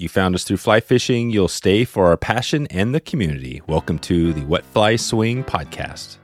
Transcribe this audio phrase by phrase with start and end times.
[0.00, 1.30] You found us through fly fishing.
[1.30, 3.62] You'll stay for our passion and the community.
[3.66, 6.18] Welcome to the Wet Fly Swing podcast.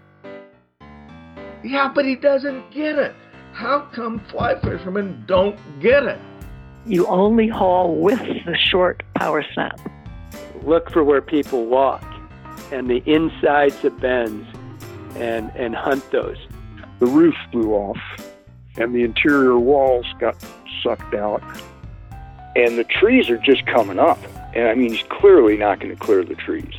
[1.65, 3.17] Yeah, but he doesn't get it.
[3.53, 6.21] How come fly fishermen don't get it?
[6.87, 9.81] You only haul with the short power snap.
[10.63, 12.04] Look for where people walk
[12.71, 14.47] and the insides of bends
[15.17, 16.38] and, and hunt those.
[17.01, 17.98] The roof blew off
[18.77, 20.37] and the interior walls got
[20.80, 21.43] sucked out
[22.57, 24.19] and the trees are just coming up.
[24.55, 26.73] And I mean, he's clearly not going to clear the trees.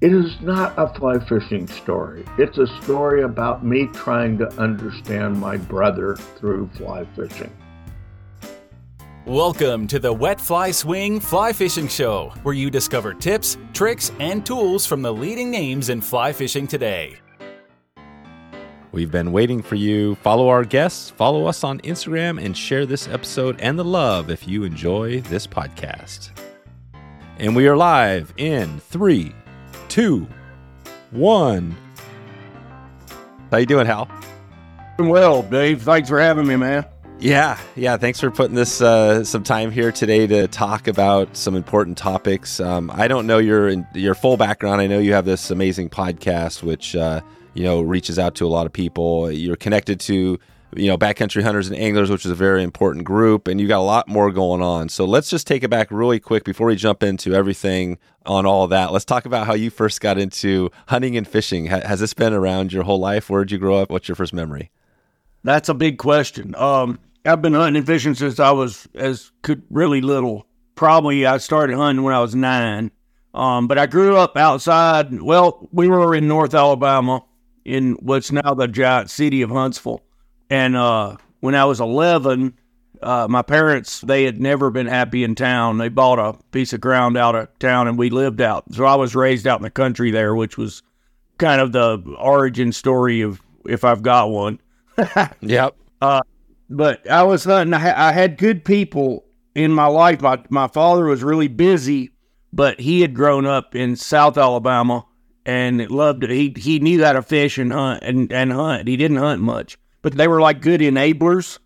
[0.00, 2.26] It is not a fly fishing story.
[2.36, 7.50] It's a story about me trying to understand my brother through fly fishing.
[9.24, 14.44] Welcome to the Wet Fly Swing Fly Fishing Show, where you discover tips, tricks, and
[14.44, 17.16] tools from the leading names in fly fishing today.
[18.94, 20.14] We've been waiting for you.
[20.14, 24.46] Follow our guests, follow us on Instagram, and share this episode and the love if
[24.46, 26.30] you enjoy this podcast.
[27.40, 29.34] And we are live in three,
[29.88, 30.28] two,
[31.10, 31.76] one.
[33.50, 34.08] How you doing, Hal?
[35.00, 36.86] Well, Dave, thanks for having me, man.
[37.18, 37.96] Yeah, yeah.
[37.96, 42.60] Thanks for putting this uh, some time here today to talk about some important topics.
[42.60, 44.80] Um, I don't know your your full background.
[44.80, 47.22] I know you have this amazing podcast, which uh,
[47.54, 49.30] you know reaches out to a lot of people.
[49.30, 50.38] You're connected to
[50.76, 53.78] you know backcountry hunters and anglers, which is a very important group, and you got
[53.78, 54.88] a lot more going on.
[54.88, 58.66] So let's just take it back really quick before we jump into everything on all
[58.68, 58.92] that.
[58.92, 61.66] Let's talk about how you first got into hunting and fishing.
[61.66, 63.30] has this been around your whole life?
[63.30, 63.90] Where did you grow up?
[63.90, 64.70] What's your first memory?
[65.42, 66.54] That's a big question.
[66.56, 70.46] Um, I've been hunting and fishing since I was as could really little.
[70.74, 72.90] Probably I started hunting when I was nine.
[73.34, 75.20] Um, but I grew up outside.
[75.20, 77.24] Well, we were in North Alabama,
[77.64, 80.02] in what's now the giant city of Huntsville.
[80.50, 82.58] And uh, when I was 11,
[83.02, 85.78] uh, my parents they had never been happy in town.
[85.78, 88.64] They bought a piece of ground out of town, and we lived out.
[88.72, 90.82] So I was raised out in the country there, which was
[91.38, 94.60] kind of the origin story of if I've got one.
[95.40, 95.76] yep.
[96.00, 96.20] Uh,
[96.70, 97.74] but I was hunting.
[97.74, 99.24] I, I had good people
[99.54, 100.20] in my life.
[100.20, 102.10] My my father was really busy,
[102.52, 105.04] but he had grown up in South Alabama
[105.46, 106.30] and loved it.
[106.30, 108.88] He he knew how to fish and hunt and, and hunt.
[108.88, 111.58] He didn't hunt much, but they were like good enablers.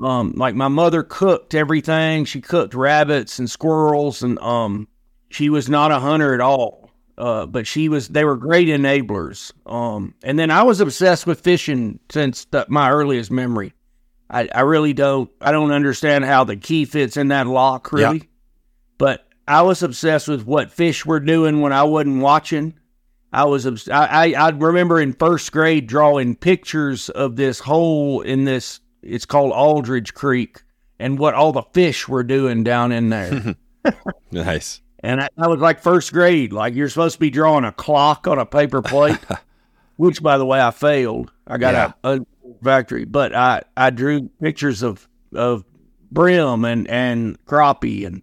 [0.00, 2.24] Um, like my mother cooked everything.
[2.24, 4.88] She cooked rabbits and squirrels, and um,
[5.28, 6.90] she was not a hunter at all.
[7.18, 8.08] Uh, but she was.
[8.08, 9.52] They were great enablers.
[9.66, 13.74] Um, and then I was obsessed with fishing since the, my earliest memory.
[14.30, 18.18] I, I really don't I don't understand how the key fits in that lock really.
[18.18, 18.24] Yeah.
[18.96, 22.74] But I was obsessed with what fish were doing when I wasn't watching.
[23.32, 28.44] I was I, I I remember in first grade drawing pictures of this hole in
[28.44, 30.62] this it's called Aldridge Creek
[30.98, 33.56] and what all the fish were doing down in there.
[34.30, 34.82] nice.
[35.02, 38.26] And I, I, was like first grade, like you're supposed to be drawing a clock
[38.26, 39.18] on a paper plate,
[39.96, 41.32] which by the way I failed.
[41.46, 41.92] I got yeah.
[42.04, 42.24] a, a
[42.62, 45.64] factory, but I, I drew pictures of, of
[46.12, 48.22] brim and, and crappie and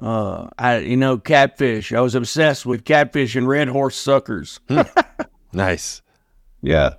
[0.00, 1.92] uh, I you know catfish.
[1.92, 4.60] I was obsessed with catfish and red horse suckers.
[4.68, 4.82] hmm.
[5.52, 6.02] Nice.
[6.60, 6.94] Yeah.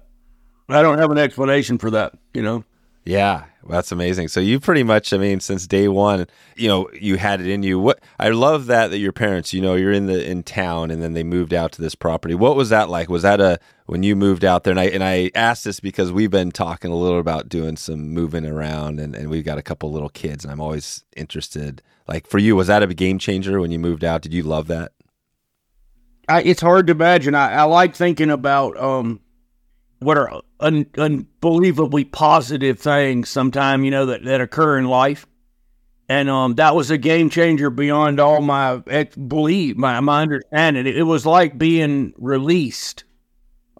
[0.67, 2.63] I don't have an explanation for that, you know.
[3.05, 4.27] Yeah, that's amazing.
[4.27, 6.27] So you pretty much, I mean, since day one,
[6.57, 7.79] you know, you had it in you.
[7.79, 11.01] What I love that that your parents, you know, you're in the in town, and
[11.01, 12.35] then they moved out to this property.
[12.35, 13.09] What was that like?
[13.09, 14.71] Was that a when you moved out there?
[14.71, 18.09] And I and I asked this because we've been talking a little about doing some
[18.09, 21.81] moving around, and and we've got a couple little kids, and I'm always interested.
[22.07, 24.21] Like for you, was that a game changer when you moved out?
[24.21, 24.93] Did you love that?
[26.29, 27.35] I, it's hard to imagine.
[27.35, 29.21] I, I like thinking about um
[29.99, 35.25] what are un- unbelievably positive things sometimes you know that, that occur in life
[36.09, 40.85] and um, that was a game changer beyond all my ex- belief my, my understanding
[40.85, 43.03] it, it, was like being released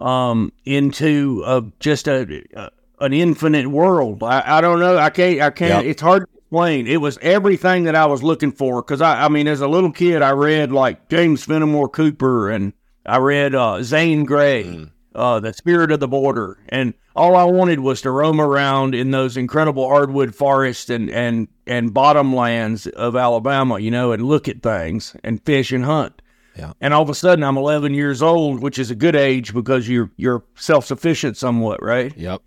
[0.01, 5.41] um, into a, just a, a, an infinite world I, I don't know i can't
[5.41, 5.91] i can't yep.
[5.91, 9.47] it's hard explain it was everything that i was looking for because I, I mean
[9.47, 12.73] as a little kid i read like james fenimore cooper and
[13.05, 16.57] i read uh, zane grey mm uh, the spirit of the border.
[16.69, 21.47] And all I wanted was to roam around in those incredible hardwood forests and, and,
[21.65, 26.21] and bottomlands of Alabama, you know, and look at things and fish and hunt.
[26.55, 26.73] Yeah.
[26.79, 29.87] And all of a sudden, I'm 11 years old, which is a good age because
[29.87, 32.15] you're you're self sufficient somewhat, right?
[32.17, 32.41] Yep.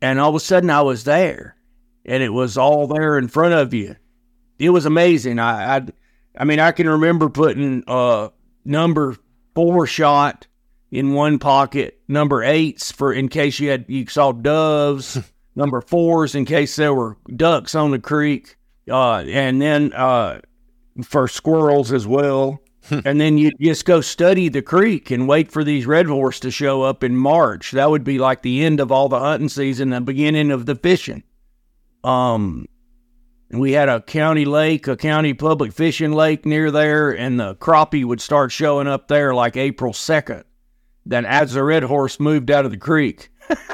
[0.00, 1.54] And all of a sudden, I was there,
[2.04, 3.96] and it was all there in front of you.
[4.58, 5.38] It was amazing.
[5.38, 5.86] I I,
[6.38, 8.28] I mean, I can remember putting uh
[8.64, 9.16] number
[9.54, 10.46] four shot
[10.90, 15.18] in one pocket, number eights for in case you had you saw doves,
[15.56, 18.56] number fours in case there were ducks on the creek,
[18.90, 20.40] uh, and then uh,
[21.02, 22.60] for squirrels as well.
[23.04, 26.50] and then you just go study the creek and wait for these red horse to
[26.50, 27.70] show up in March.
[27.70, 30.74] That would be like the end of all the hunting season, the beginning of the
[30.74, 31.22] fishing.
[32.04, 32.66] Um,
[33.52, 38.04] we had a county lake, a county public fishing lake near there, and the crappie
[38.04, 40.44] would start showing up there like April 2nd.
[41.04, 43.30] Then as the red horse moved out of the creek.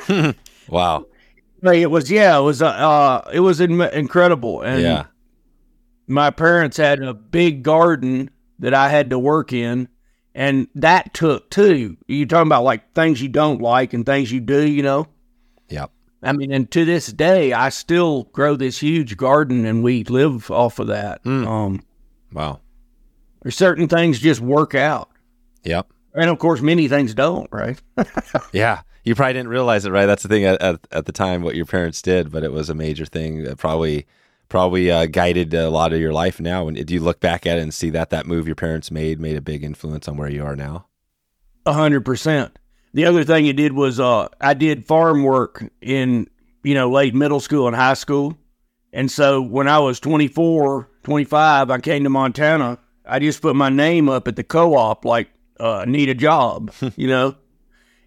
[0.68, 1.06] wow.
[1.62, 4.62] It was, yeah, it was, uh, uh it was in- incredible.
[4.62, 5.06] And yeah.
[6.06, 9.88] my parents had a big garden that I had to work in.
[10.34, 11.96] And that took too.
[12.06, 15.06] You talking about like things you don't like and things you do, you know?
[15.68, 15.90] Yep.
[16.22, 20.50] I mean, and to this day, I still grow this huge garden, and we live
[20.50, 21.22] off of that.
[21.24, 21.46] Mm.
[21.46, 21.82] Um,
[22.32, 22.60] wow.
[23.42, 25.10] There's certain things just work out.
[25.62, 25.86] Yep.
[26.14, 27.80] And of course, many things don't, right?
[28.52, 28.82] yeah.
[29.04, 30.06] You probably didn't realize it, right?
[30.06, 32.68] That's the thing at, at, at, the time what your parents did, but it was
[32.68, 34.06] a major thing that probably
[34.48, 36.68] probably uh, guided a lot of your life now.
[36.68, 39.20] And do you look back at it and see that that move your parents made
[39.20, 40.86] made a big influence on where you are now?
[41.64, 42.58] A hundred percent.
[42.98, 46.28] The other thing it did was uh, I did farm work in
[46.64, 48.36] you know late middle school and high school,
[48.92, 52.76] and so when I was 24, 25, I came to Montana.
[53.06, 55.28] I just put my name up at the co-op like
[55.60, 57.36] uh, need a job, you know,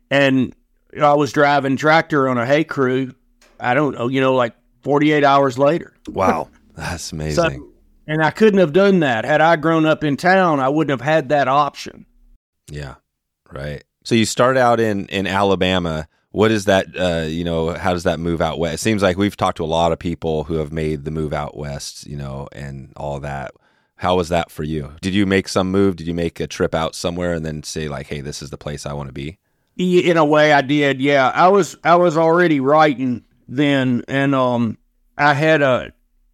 [0.09, 0.53] and
[1.01, 3.15] I was driving tractor on a hay crew.
[3.61, 5.93] I don't know, you know, like 48 hours later.
[6.09, 7.59] Wow, that's amazing.
[7.61, 7.69] So,
[8.07, 10.59] and I couldn't have done that had I grown up in town.
[10.59, 12.05] I wouldn't have had that option.
[12.69, 12.95] Yeah,
[13.49, 13.85] right.
[14.03, 16.07] So you start out in in Alabama.
[16.31, 16.87] What is that?
[16.97, 18.75] Uh, you know, how does that move out west?
[18.75, 21.33] It seems like we've talked to a lot of people who have made the move
[21.33, 22.07] out west.
[22.07, 23.51] You know, and all that.
[23.97, 24.93] How was that for you?
[25.01, 25.95] Did you make some move?
[25.95, 28.57] Did you make a trip out somewhere and then say like, "Hey, this is the
[28.57, 29.37] place I want to be"?
[29.77, 31.01] In a way, I did.
[31.01, 34.77] Yeah, I was I was already writing then, and um,
[35.17, 35.93] I had a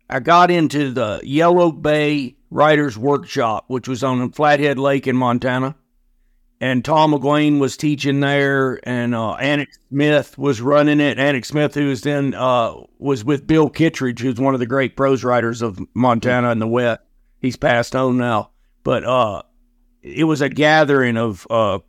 [0.10, 5.76] I got into the Yellow Bay Writers Workshop, which was on Flathead Lake in Montana
[6.60, 11.18] and Tom McGuane was teaching there, and uh, Smith was running it.
[11.18, 14.96] Annick Smith, who was then uh, was with Bill Kittredge, who's one of the great
[14.96, 17.02] prose writers of Montana and the West.
[17.40, 18.50] He's passed on now,
[18.84, 19.44] but uh,
[20.02, 21.80] it was a gathering of uh,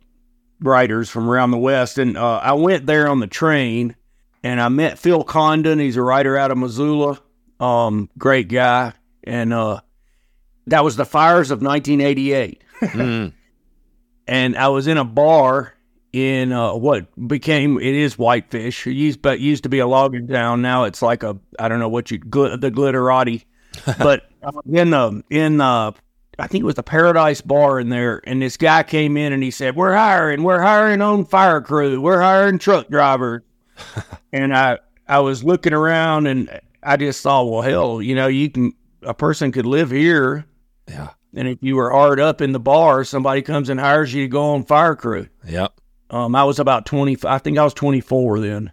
[0.59, 3.95] writers from around the West, and uh, I went there on the train,
[4.43, 5.79] and I met Phil Condon.
[5.79, 7.19] He's a writer out of Missoula,
[7.59, 8.93] um, great guy,
[9.23, 9.81] and uh,
[10.67, 12.63] that was the fires of 1988.
[12.81, 13.33] mm
[14.29, 15.73] and I was in a bar
[16.13, 18.85] in uh, what became it is Whitefish.
[18.85, 20.61] It used but used to be a logging town.
[20.61, 23.45] Now it's like a I don't know what you gl- the glitterati,
[23.97, 25.91] but uh, in the in uh,
[26.37, 29.41] I think it was the Paradise Bar in there, and this guy came in and
[29.41, 33.41] he said, "We're hiring, we're hiring on fire crew, we're hiring truck drivers,"
[34.31, 34.77] and I
[35.07, 39.15] I was looking around and I just thought, well, hell, you know, you can a
[39.15, 40.45] person could live here,
[40.87, 44.23] yeah and if you were hard up in the bar, somebody comes and hires you
[44.23, 45.27] to go on fire crew.
[45.45, 45.73] Yep.
[46.09, 47.17] Um, I was about twenty.
[47.23, 48.71] I think I was twenty four then.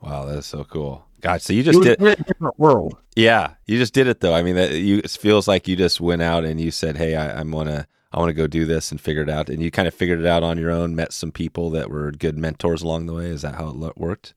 [0.00, 1.06] Wow, that's so cool.
[1.20, 2.98] God, so you just did a different world.
[3.16, 4.34] Yeah, you just did it though.
[4.34, 7.16] I mean, that you it feels like you just went out and you said, "Hey,
[7.16, 9.70] I, I'm gonna I want to go do this and figure it out." And you
[9.70, 10.94] kind of figured it out on your own.
[10.94, 13.26] Met some people that were good mentors along the way.
[13.26, 14.34] Is that how it worked?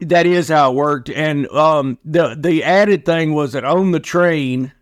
[0.00, 1.10] That is how it worked.
[1.10, 4.72] And um, the the added thing was that on the train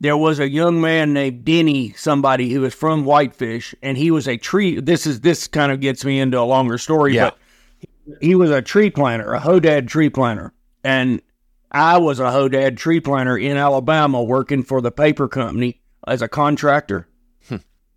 [0.00, 4.26] there was a young man named Denny, somebody who was from Whitefish, and he was
[4.26, 4.80] a tree.
[4.80, 7.30] This is this kind of gets me into a longer story, yeah.
[7.30, 11.20] but he was a tree planter, a Hoedad tree planter, and
[11.70, 16.28] I was a Hoedad tree planter in Alabama, working for the paper company as a
[16.28, 17.06] contractor.
[17.46, 17.56] Hmm.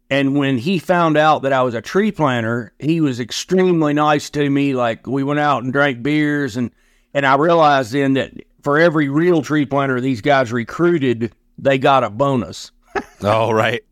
[0.09, 4.29] And when he found out that I was a tree planter, he was extremely nice
[4.31, 4.75] to me.
[4.75, 6.69] Like we went out and drank beers, and
[7.13, 12.03] and I realized then that for every real tree planter these guys recruited they got
[12.03, 12.71] a bonus.
[13.23, 13.83] all right.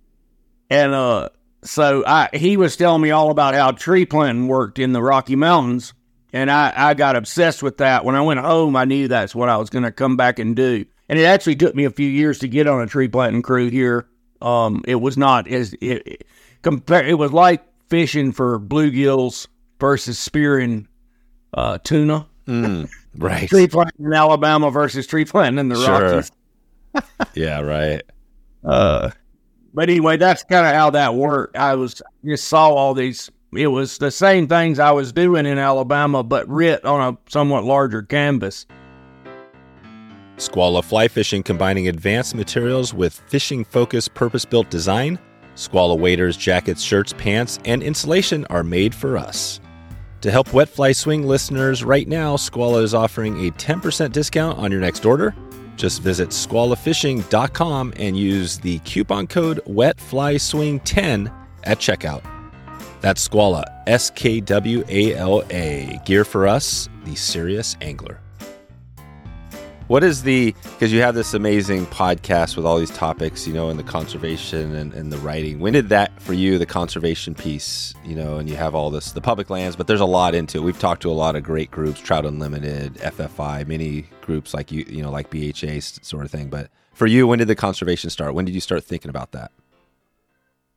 [0.69, 1.29] And uh,
[1.63, 5.35] so I he was telling me all about how tree planting worked in the Rocky
[5.35, 5.93] Mountains,
[6.33, 8.05] and I I got obsessed with that.
[8.05, 10.55] When I went home, I knew that's what I was going to come back and
[10.55, 10.85] do.
[11.09, 13.69] And it actually took me a few years to get on a tree planting crew
[13.69, 14.07] here.
[14.41, 16.27] Um, it was not as it, it
[16.61, 17.05] compare.
[17.05, 19.47] It was like fishing for bluegills
[19.79, 20.87] versus spearing
[21.53, 22.27] uh, tuna.
[22.47, 23.49] Mm, right.
[23.49, 26.11] tree planting in Alabama versus tree planting in the sure.
[26.11, 26.31] Rockies
[27.33, 28.01] yeah, right.
[28.63, 29.11] Uh,
[29.73, 31.57] but anyway, that's kind of how that worked.
[31.57, 33.31] I was just saw all these.
[33.53, 37.63] It was the same things I was doing in Alabama, but writ on a somewhat
[37.65, 38.65] larger canvas.
[40.37, 45.19] Skwala Fly Fishing combining advanced materials with fishing focused purpose built design.
[45.55, 49.59] Skwala waders, jackets, shirts, pants, and insulation are made for us.
[50.21, 54.71] To help Wet Fly Swing listeners right now, Skwala is offering a 10% discount on
[54.71, 55.35] your next order.
[55.81, 61.33] Just visit skwalafishing.com and use the coupon code WetFlySwing10
[61.63, 62.21] at checkout.
[63.01, 65.99] That's Skwala, S K W A L A.
[66.05, 68.19] Gear for us, the serious angler.
[69.91, 73.67] What is the, because you have this amazing podcast with all these topics, you know,
[73.67, 75.59] and the conservation and, and the writing.
[75.59, 79.11] When did that for you, the conservation piece, you know, and you have all this,
[79.11, 80.61] the public lands, but there's a lot into it.
[80.61, 84.85] We've talked to a lot of great groups, Trout Unlimited, FFI, many groups like you,
[84.87, 86.47] you know, like BHA sort of thing.
[86.47, 88.33] But for you, when did the conservation start?
[88.33, 89.51] When did you start thinking about that?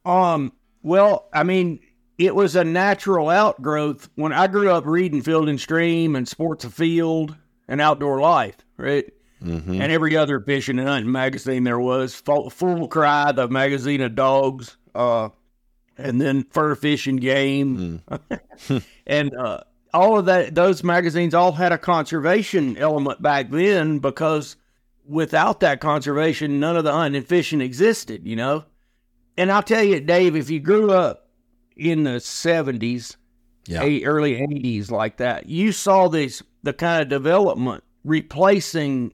[0.04, 0.52] Um,
[0.82, 1.78] well, I mean,
[2.18, 6.64] it was a natural outgrowth when I grew up reading Field and Stream and Sports
[6.64, 7.36] Afield
[7.68, 9.10] and Outdoor Life, right?
[9.42, 9.80] Mm-hmm.
[9.80, 12.14] And every other fishing and hunting magazine there was.
[12.14, 15.28] Full, Full Cry, the magazine of dogs, uh,
[15.98, 18.02] and then Fur Fishing Game.
[19.06, 19.60] and uh,
[19.92, 24.56] all of that, those magazines all had a conservation element back then because
[25.06, 28.64] without that conservation, none of the hunting and fishing existed, you know?
[29.36, 31.28] And I'll tell you, Dave, if you grew up
[31.76, 33.16] in the 70s,
[33.66, 33.82] Yeah.
[33.82, 39.12] eight, early 80s like that, you saw this the kind of development replacing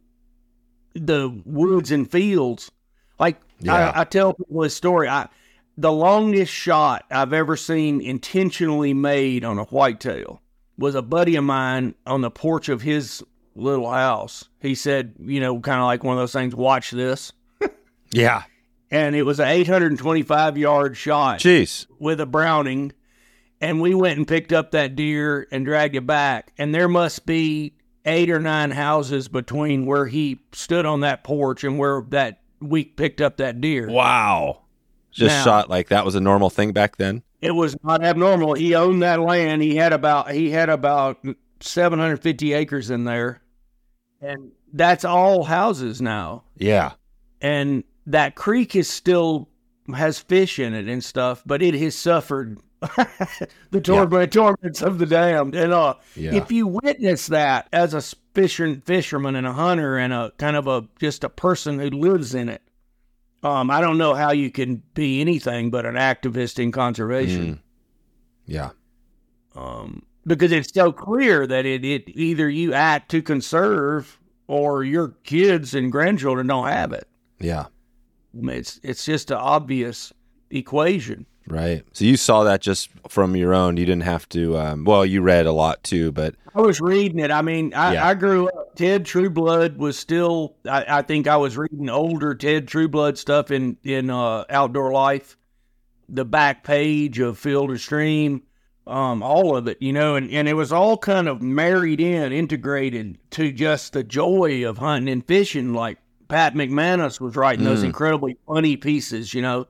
[0.95, 2.71] the woods and fields.
[3.19, 3.91] Like Yeah.
[3.95, 5.09] I, I tell people this story.
[5.09, 5.29] I
[5.77, 10.43] the longest shot I've ever seen intentionally made on a whitetail
[10.77, 13.23] was a buddy of mine on the porch of his
[13.55, 14.49] little house.
[14.61, 17.33] He said, you know, kind of like one of those things, watch this.
[18.13, 18.43] Yeah.
[18.91, 21.87] And it was an 825 yard shot Jeez.
[21.99, 22.93] with a Browning,
[23.61, 26.53] and we went and picked up that deer and dragged it back.
[26.59, 27.75] And there must be
[28.07, 32.85] eight or nine houses between where he stood on that porch and where that we
[32.85, 33.89] picked up that deer.
[33.91, 34.63] Wow.
[35.11, 37.23] Just Now- shot like that was a normal thing back then.
[37.41, 38.55] It was not abnormal.
[38.55, 39.63] He owned that land.
[39.63, 41.19] He had about he had about
[41.61, 43.41] 750 acres in there,
[44.21, 46.45] and that's all houses now.
[46.57, 46.93] Yeah.
[47.41, 49.49] and that creek is still
[49.95, 52.59] has fish in it and stuff, but it has suffered
[53.71, 55.55] the torment, torments of the damned.
[55.55, 56.35] And uh, Yeah.
[56.35, 58.03] if you witness that as a
[58.35, 62.35] fisher, fisherman and a hunter and a kind of a just a person who lives
[62.35, 62.63] in it,
[63.43, 67.55] um, I don't know how you can be anything but an activist in conservation.
[67.55, 67.59] Mm.
[68.47, 68.71] Yeah.
[69.55, 75.09] Um, because it's so clear that it, it either you act to conserve or your
[75.25, 77.09] kids and grandchildren don't have it.
[77.39, 77.67] Yeah.
[78.35, 80.13] It's it's just an obvious
[80.51, 81.27] equation.
[81.51, 81.83] Right.
[81.93, 83.77] So you saw that just from your own.
[83.77, 84.57] You didn't have to.
[84.57, 87.31] Um, well, you read a lot too, but I was reading it.
[87.33, 88.07] I mean, I, Yeah.
[88.07, 88.77] I grew up.
[88.77, 90.55] Ted Trueblood was still.
[90.69, 95.37] I, I think I was reading older Ted Trueblood stuff in in uh, Outdoor Life,
[96.09, 98.43] the back page of Field or Stream,
[98.87, 102.33] um, all of it, you know, and, and it was all kind of married in,
[102.33, 105.75] integrated to just the joy of hunting and fishing.
[105.75, 107.87] Like Pat McManus was writing those Mm.
[107.87, 109.67] incredibly funny pieces, you know,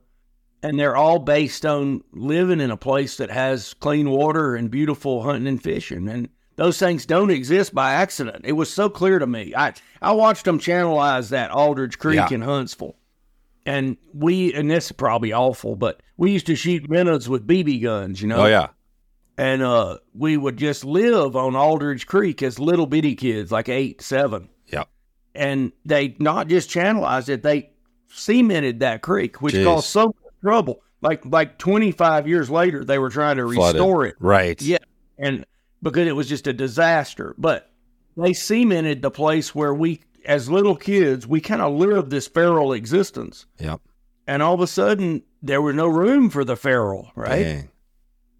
[0.63, 5.23] and they're all based on living in a place that has clean water and beautiful
[5.23, 6.09] hunting and fishing.
[6.09, 8.45] And those things don't exist by accident.
[8.45, 9.55] It was so clear to me.
[9.57, 12.29] I, I watched them channelize that Aldridge Creek Yeah.
[12.31, 12.97] in Huntsville.
[13.67, 17.83] And we, and this is probably awful, but we used to shoot minnows with BB
[17.83, 18.43] guns, you know?
[18.43, 18.69] oh yeah,
[19.39, 24.01] And uh, we would just live on Aldridge Creek as little bitty kids, like eight,
[24.03, 24.49] seven.
[24.67, 24.85] yeah,
[25.35, 27.71] And they not just channelized it, they
[28.09, 29.65] cemented that creek, which Jeez.
[29.65, 30.83] caused so much trouble.
[31.03, 33.75] Like like 25 years later, they were trying to Flooded.
[33.81, 34.17] restore it.
[34.21, 34.61] Right.
[34.61, 34.79] Yeah,
[35.19, 35.47] and
[35.83, 37.35] because it was just a disaster.
[37.39, 37.71] But
[38.17, 42.73] they cemented the place where we, as little kids, we kind of lived this feral
[42.75, 43.47] existence.
[43.59, 43.81] Yep.
[44.27, 47.43] And all of a sudden, there was no room for the feral, right?
[47.43, 47.69] Dang.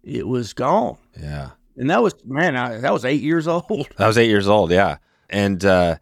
[0.03, 0.97] It was gone.
[1.19, 1.51] Yeah.
[1.77, 3.87] And that was, man, I, that was eight years old.
[3.97, 4.71] I was eight years old.
[4.71, 4.97] Yeah.
[5.29, 5.97] And uh,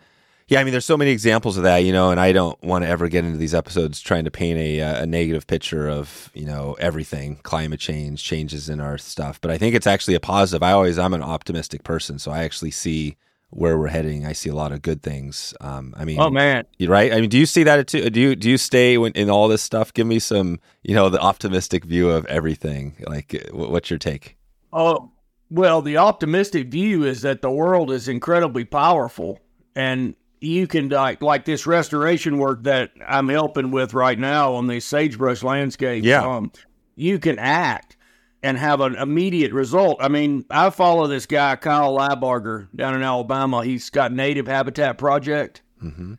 [0.50, 2.84] yeah, I mean, there's so many examples of that, you know, and I don't want
[2.84, 6.32] to ever get into these episodes trying to paint a, uh, a negative picture of,
[6.34, 9.40] you know, everything, climate change, changes in our stuff.
[9.40, 10.64] But I think it's actually a positive.
[10.64, 12.18] I always, I'm an optimistic person.
[12.18, 13.16] So I actually see
[13.52, 14.26] where we're heading.
[14.26, 15.54] I see a lot of good things.
[15.62, 16.66] Um, I mean, Oh, man.
[16.82, 17.14] right?
[17.14, 18.10] I mean, do you see that too?
[18.10, 19.94] Do you do you stay when, in all this stuff?
[19.94, 22.96] Give me some, you know, the optimistic view of everything.
[23.08, 24.38] Like, uh, what's your take?
[24.74, 25.12] Oh,
[25.52, 29.40] well, the optimistic view is that the world is incredibly powerful
[29.76, 34.68] and you can like like this restoration work that I'm helping with right now on
[34.68, 36.06] these sagebrush landscapes.
[36.06, 36.26] Yeah.
[36.26, 36.52] Um,
[36.96, 37.98] you can act
[38.42, 39.98] and have an immediate result.
[40.00, 43.64] I mean, I follow this guy Kyle Lybarger down in Alabama.
[43.64, 45.62] He's got Native Habitat Project.
[45.80, 46.14] hmm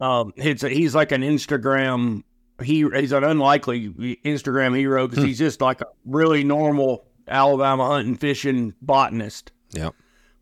[0.00, 2.22] Um, it's a, he's like an Instagram.
[2.62, 3.90] He he's an unlikely
[4.24, 9.52] Instagram hero because he's just like a really normal Alabama hunting fishing botanist.
[9.72, 9.94] Yep.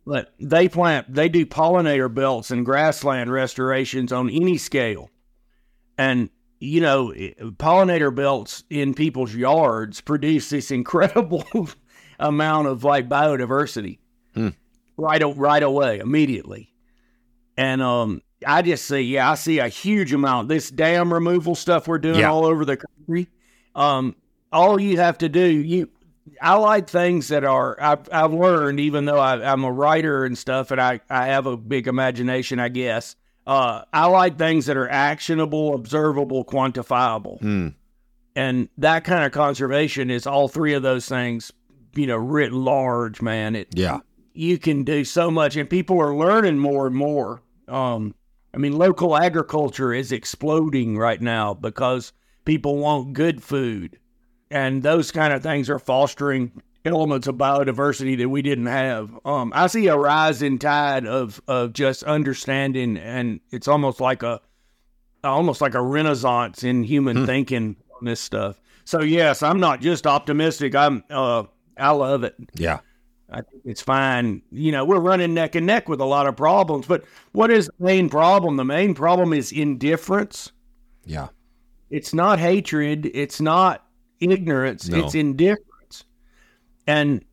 [0.07, 5.11] But they plant they do pollinator belts and grassland restorations on any scale
[5.99, 6.29] and
[6.61, 7.09] you know
[7.57, 11.45] pollinator belts in people's yards produce this incredible
[12.19, 13.99] amount of like biodiversity
[14.35, 14.49] Hmm.
[14.97, 16.73] right right away immediately
[17.57, 21.87] and um i just see yeah i see a huge amount this dam removal stuff
[21.87, 22.31] we're doing Yeah.
[22.33, 23.29] all over the country
[23.77, 24.17] um
[24.53, 25.89] all you have to do you
[26.41, 30.37] I like things that are I've, I've learned, even though I, I'm a writer and
[30.37, 33.17] stuff, and I, I have a big imagination, I guess.
[33.47, 37.69] Uh, I like things that are actionable, observable, quantifiable, Hmm.
[38.35, 41.53] and that kind of conservation is all three of those things.
[41.95, 43.55] You know, writ large, man.
[43.55, 44.01] It Yeah.
[44.33, 47.43] you can do so much, and people are learning more and more.
[47.69, 48.15] Um,
[48.53, 52.13] I mean, local agriculture is exploding right now because
[52.45, 53.99] people want good food,
[54.51, 59.19] and those kind of things are fostering elements of biodiversity that we didn't have.
[59.25, 64.41] Um, I see a rising tide of of just understanding, and it's almost like a
[65.23, 68.61] almost like a renaissance in human thinking on this stuff.
[68.85, 70.75] So yes, I'm not just optimistic.
[70.75, 71.45] I'm uh,
[71.77, 72.35] I love it.
[72.55, 72.81] Yeah.
[73.31, 74.43] I think it's fine.
[74.53, 77.67] You know, we're running neck and neck with a lot of problems, but what is
[77.79, 78.57] the main problem?
[78.57, 80.53] The main problem is indifference.
[81.05, 81.29] Yeah.
[81.91, 83.11] It's not hatred.
[83.13, 83.84] It's not
[84.21, 84.89] ignorance.
[84.89, 85.05] No.
[85.05, 86.05] It's indifference.
[86.87, 87.25] And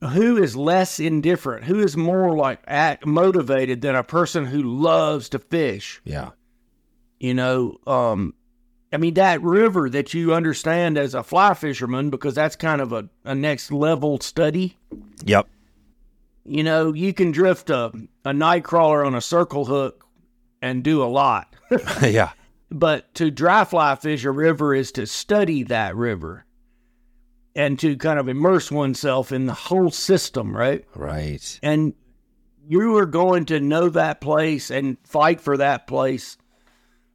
[0.00, 1.64] who is less indifferent?
[1.64, 6.00] Who is more like act, motivated than a person who loves to fish?
[6.04, 6.30] Yeah.
[7.18, 8.34] You know, um,
[8.92, 12.92] I mean, that river that you understand as a fly fisherman, because that's kind of
[12.92, 14.76] a, a next level study.
[15.24, 15.48] Yep.
[16.44, 17.92] You know, you can drift a,
[18.24, 20.06] a night crawler on a circle hook
[20.62, 21.54] and do a lot.
[22.02, 22.30] yeah.
[22.70, 26.44] But to dry fly fish a river is to study that river
[27.54, 30.84] and to kind of immerse oneself in the whole system, right?
[30.94, 31.58] Right.
[31.62, 31.94] And
[32.66, 36.36] you are going to know that place and fight for that place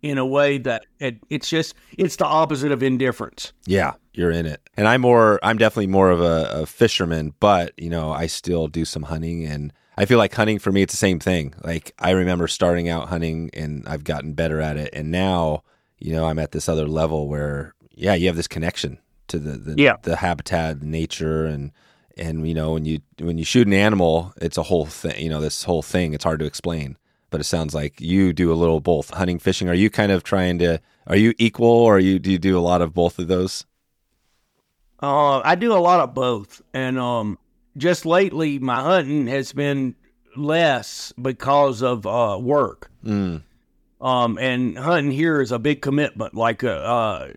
[0.01, 3.53] in a way that it, it's just it's the opposite of indifference.
[3.65, 4.62] Yeah, you're in it.
[4.75, 8.67] And I'm more I'm definitely more of a, a fisherman, but you know, I still
[8.67, 11.53] do some hunting and I feel like hunting for me it's the same thing.
[11.63, 15.63] Like I remember starting out hunting and I've gotten better at it and now,
[15.99, 19.51] you know, I'm at this other level where yeah, you have this connection to the
[19.58, 19.97] the, Yeah.
[20.01, 21.71] the habitat, nature and
[22.17, 25.29] and you know, when you when you shoot an animal, it's a whole thing, you
[25.29, 26.97] know, this whole thing, it's hard to explain.
[27.29, 29.67] But it sounds like you do a little both hunting, fishing.
[29.67, 32.58] Are you kind of trying to are you equal or are you do you do
[32.58, 33.65] a lot of both of those?
[35.01, 37.38] Uh, I do a lot of both, and um,
[37.77, 39.95] just lately my hunting has been
[40.36, 42.91] less because of uh, work.
[43.05, 43.43] Mm.
[44.01, 46.33] Um, and hunting here is a big commitment.
[46.36, 47.33] Like, uh, uh,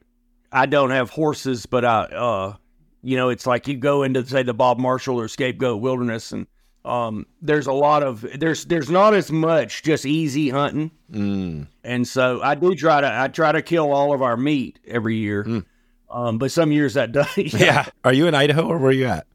[0.51, 2.57] I don't have horses, but I, uh,
[3.03, 6.47] you know, it's like you go into say the Bob Marshall or Scapegoat Wilderness, and
[6.85, 11.69] um, there's a lot of there's there's not as much just easy hunting, Mm.
[11.85, 15.17] and so I do try to I try to kill all of our meat every
[15.17, 15.63] year.
[16.11, 17.37] Um, but some years that does.
[17.37, 17.87] Yeah.
[18.05, 19.27] Are you in Idaho or where are you at?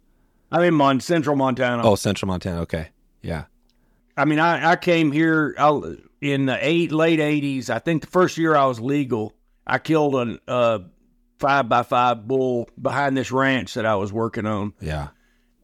[0.51, 1.81] I'm in Mon- central Montana.
[1.83, 2.61] Oh, Central Montana.
[2.61, 2.89] Okay.
[3.21, 3.45] Yeah.
[4.17, 7.69] I mean, I, I came here I, in the eight late '80s.
[7.69, 9.33] I think the first year I was legal,
[9.65, 10.81] I killed a, a
[11.39, 14.73] five by five bull behind this ranch that I was working on.
[14.81, 15.09] Yeah.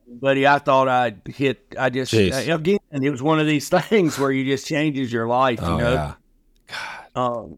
[0.10, 1.76] Buddy, I thought I'd hit.
[1.78, 2.54] I just Jeez.
[2.56, 5.60] again, it was one of these things where you just changes your life.
[5.60, 5.92] You Oh, know.
[5.94, 6.14] yeah.
[7.14, 7.58] Um,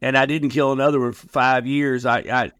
[0.00, 2.06] and I didn't kill another one for five years.
[2.06, 2.52] I, I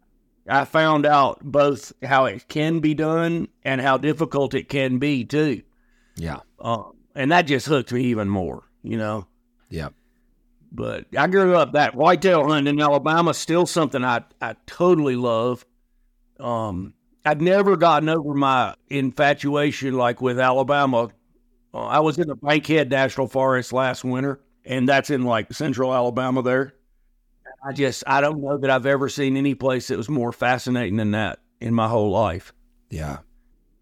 [0.49, 5.25] I found out both how it can be done and how difficult it can be
[5.25, 5.63] too.
[6.17, 6.41] Yeah.
[6.59, 8.65] Um, and that just hooked me even more.
[8.83, 9.27] You know.
[9.69, 9.91] Yeah.
[10.73, 15.65] But I grew up that whitetail hunting in Alabama still something I I totally love.
[16.41, 21.11] Um, I'd never gotten over my infatuation like with Alabama.
[21.75, 25.95] Uh, I was in the Bankhead National Forest last winter, and that's in like central
[25.95, 26.75] Alabama there.
[27.65, 30.97] I just I don't know that I've ever seen any place that was more fascinating
[30.97, 32.53] than that in my whole life.
[32.91, 33.19] Yeah.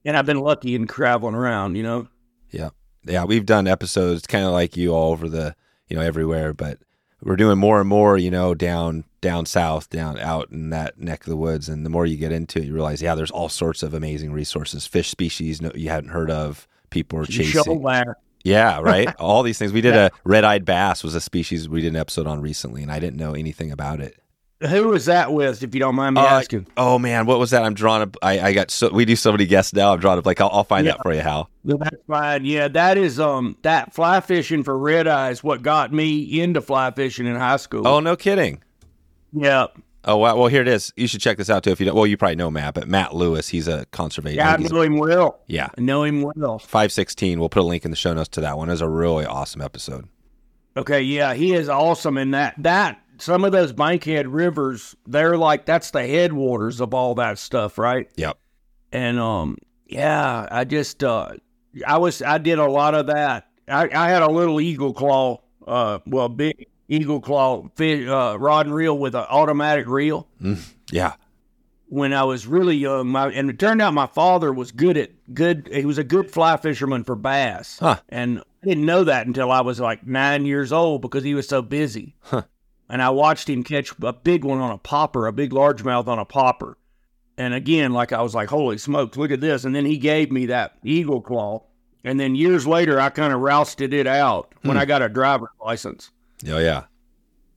[0.04, 2.08] And I've been lucky in traveling around, you know.
[2.50, 2.70] Yeah.
[3.04, 3.24] Yeah.
[3.24, 5.54] We've done episodes kind of like you all over the,
[5.88, 6.78] you know, everywhere, but
[7.22, 11.20] we're doing more and more, you know, down, down south, down out in that neck
[11.20, 11.68] of the woods.
[11.68, 14.32] And the more you get into it, you realize, yeah, there's all sorts of amazing
[14.32, 17.82] resources, fish species no, you hadn't heard of, people are chasing.
[18.44, 19.14] Yeah, right.
[19.18, 19.72] All these things.
[19.72, 22.90] We did a red-eyed bass was a species we did an episode on recently, and
[22.90, 24.16] I didn't know anything about it.
[24.68, 26.66] Who was that with, if you don't mind me Uh, asking?
[26.76, 27.62] Oh man, what was that?
[27.62, 28.16] I'm drawing up.
[28.20, 29.94] I, I got so we do so many guests now.
[29.94, 30.26] I'm drawing up.
[30.26, 30.92] Like I'll, I'll find Yeah.
[30.92, 31.48] that for you, Hal.
[31.64, 32.44] Well, That's fine.
[32.44, 35.42] Yeah, that is um that fly fishing for red eyes.
[35.42, 37.88] what got me into fly fishing in high school.
[37.88, 38.62] Oh no, kidding.
[39.32, 39.68] yeah.
[40.04, 40.36] Oh wow!
[40.36, 40.92] Well, here it is.
[40.96, 41.70] You should check this out too.
[41.70, 44.38] If you don't, well, you probably know Matt, but Matt Lewis, he's a conservation.
[44.38, 45.40] Yeah, I know him well.
[45.46, 46.58] yeah, I know him well.
[46.58, 47.38] five sixteen.
[47.38, 48.68] We'll put a link in the show notes to that one.
[48.68, 50.08] It was a really awesome episode.
[50.76, 52.54] Okay, yeah, he is awesome in that.
[52.58, 57.76] That some of those Bankhead rivers, they're like that's the headwaters of all that stuff,
[57.76, 58.08] right?
[58.16, 58.38] Yep.
[58.92, 61.32] And um, yeah, I just uh,
[61.86, 63.48] I was I did a lot of that.
[63.68, 68.66] I, I had a little eagle claw, uh, well, big eagle claw fish, uh, rod
[68.66, 70.28] and reel with an automatic reel
[70.90, 71.14] Yeah.
[71.88, 73.08] when I was really young.
[73.08, 75.68] My, and it turned out my father was good at good.
[75.72, 77.96] He was a good fly fisherman for bass, Huh.
[78.08, 81.48] and I didn't know that until I was like nine years old because he was
[81.48, 82.14] so busy.
[82.92, 86.18] And I watched him catch a big one on a popper, a big largemouth on
[86.18, 86.76] a popper.
[87.38, 90.32] And again, like I was like, "Holy smokes, look at this!" And then he gave
[90.32, 91.62] me that eagle claw.
[92.02, 95.50] And then years later, I kind of rousted it out when I got a driver's
[95.64, 96.10] license,
[96.48, 96.84] Oh yeah.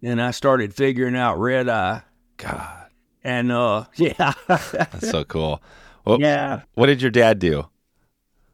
[0.02, 2.04] and I started figuring out red eye.
[2.38, 2.88] God,
[3.24, 5.62] And uh, yeah, that's so cool.
[6.06, 7.68] Well, yeah, what did your dad do?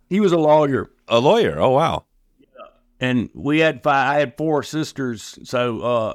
[0.09, 0.89] he was a lawyer.
[1.07, 1.59] A lawyer.
[1.59, 2.05] Oh wow.
[2.99, 4.15] and we had five.
[4.15, 6.13] I had four sisters, so uh,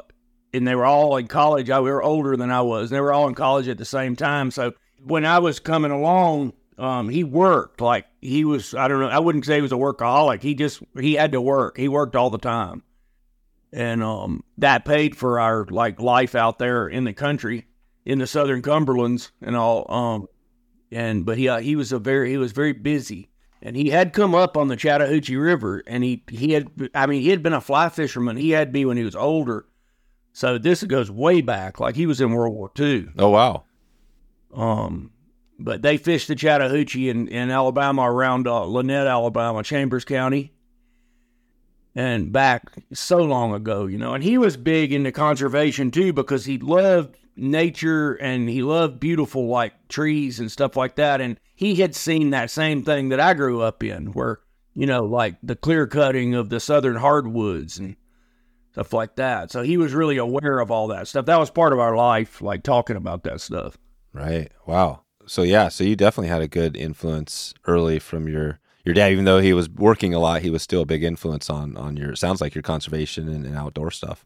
[0.52, 1.70] and they were all in college.
[1.70, 2.90] I we were older than I was.
[2.90, 4.50] They were all in college at the same time.
[4.52, 4.72] So
[5.04, 8.74] when I was coming along, um, he worked like he was.
[8.74, 9.08] I don't know.
[9.08, 10.42] I wouldn't say he was a workaholic.
[10.42, 11.76] He just he had to work.
[11.76, 12.82] He worked all the time,
[13.74, 17.66] and um, that paid for our like life out there in the country,
[18.04, 19.90] in the Southern Cumberlands and all.
[19.92, 20.28] Um,
[20.90, 23.28] and but he uh, he was a very he was very busy
[23.64, 27.22] and he had come up on the Chattahoochee River, and he he had I mean
[27.22, 28.36] he had been a fly fisherman.
[28.36, 29.66] He had me when he was older,
[30.34, 31.80] so this goes way back.
[31.80, 33.08] Like he was in World War II.
[33.18, 33.64] Oh wow.
[34.54, 35.10] Um,
[35.58, 40.52] but they fished the Chattahoochee in in Alabama around uh, Lanett, Alabama, Chambers County,
[41.94, 44.14] and back so long ago, you know.
[44.14, 49.46] And he was big into conservation too because he loved nature and he loved beautiful
[49.46, 51.20] like trees and stuff like that.
[51.20, 54.40] And he had seen that same thing that I grew up in, where
[54.74, 57.96] you know, like the clear cutting of the southern hardwoods and
[58.72, 59.52] stuff like that.
[59.52, 61.26] So he was really aware of all that stuff.
[61.26, 63.78] That was part of our life, like talking about that stuff.
[64.12, 64.50] Right.
[64.66, 65.02] Wow.
[65.26, 69.12] So yeah, so you definitely had a good influence early from your your dad.
[69.12, 71.96] Even though he was working a lot, he was still a big influence on on
[71.96, 72.14] your.
[72.16, 74.24] Sounds like your conservation and, and outdoor stuff.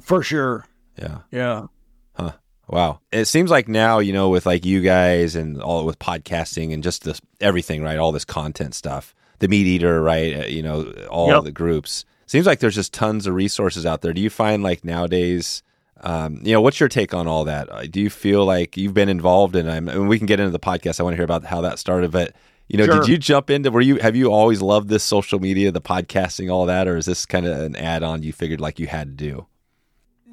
[0.00, 0.66] For sure.
[0.98, 1.18] Yeah.
[1.30, 1.66] Yeah.
[2.14, 2.32] Huh.
[2.68, 3.00] Wow.
[3.10, 6.82] It seems like now, you know, with like you guys and all with podcasting and
[6.82, 7.98] just this everything, right?
[7.98, 10.40] All this content stuff, the meat eater, right?
[10.42, 11.44] Uh, You know, all Yep.
[11.44, 12.04] the groups.
[12.26, 14.12] Seems like there's just tons of resources out there.
[14.14, 15.62] Do you find like nowadays,
[16.02, 17.70] um, you know, what's your take on all that?
[17.70, 20.50] Uh, Do you feel like you've been involved in, I'm- and we can get into
[20.52, 20.98] the podcast.
[20.98, 22.32] I want to hear about how that started, but
[22.68, 23.00] you know, Sure.
[23.00, 26.50] did you jump into, were you, have you always loved this social media, the podcasting,
[26.52, 29.08] all that, or is this kind of an add on you figured like you had
[29.18, 29.46] to do?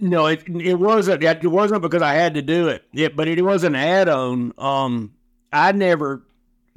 [0.02, 1.22] No, it it wasn't.
[1.22, 2.86] It wasn't because I had to do it.
[2.94, 4.54] it but it was an add-on.
[4.58, 5.14] Um,
[5.52, 6.24] I never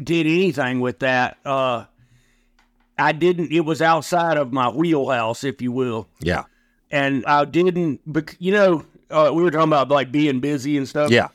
[0.03, 1.37] did anything with that.
[1.45, 1.85] Uh,
[2.99, 3.53] I didn't.
[3.53, 6.45] It was outside of my wheelhouse, if you will, Yeah.
[6.91, 8.01] and I didn't.
[8.41, 11.13] You know, uh, we were talking about like being busy and stuff.
[11.13, 11.29] Yeah.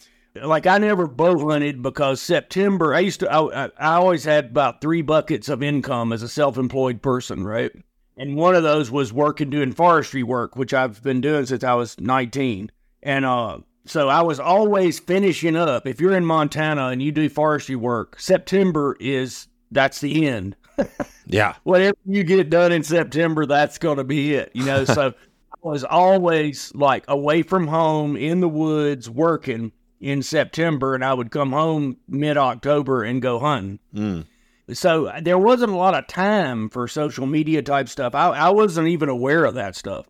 [0.44, 2.94] Like I never bow hunted because September.
[2.94, 3.32] I used to.
[3.32, 7.72] I, I- always had about three buckets of income as a self-employed person, right?
[8.18, 11.76] And one of those was working doing forestry work, which I've been doing since I
[11.76, 12.72] was 19.
[13.04, 15.86] And uh, so I was always finishing up.
[15.86, 20.56] If you're in Montana and you do forestry work, September is that's the end.
[21.30, 21.56] Yeah.
[21.64, 24.50] Whatever you get done in September, that's going to be it.
[24.54, 25.10] You know, so
[25.52, 31.14] I was always like away from home in the woods working in September, and I
[31.14, 33.80] would come home mid October and go hunting.
[33.94, 34.26] Mm.
[34.74, 38.14] So there wasn't a lot of time for social media type stuff.
[38.14, 40.08] I, I wasn't even aware of that stuff.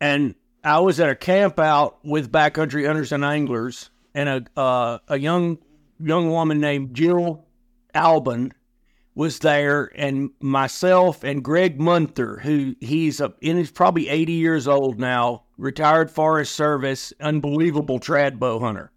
[0.00, 4.98] And I was at a camp out with backcountry hunters and anglers, and a uh,
[5.08, 5.58] a young
[6.00, 7.46] young woman named Jill
[7.94, 8.52] Albin
[9.14, 14.66] was there, and myself and Greg Munther, who he's a and he's probably eighty years
[14.66, 18.90] old now, retired Forest Service, unbelievable trad bow hunter.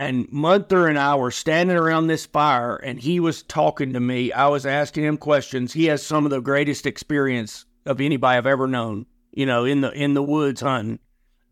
[0.00, 4.32] And Munther and I were standing around this fire, and he was talking to me.
[4.32, 5.74] I was asking him questions.
[5.74, 9.82] He has some of the greatest experience of anybody I've ever known, you know, in
[9.82, 11.00] the in the woods hunting.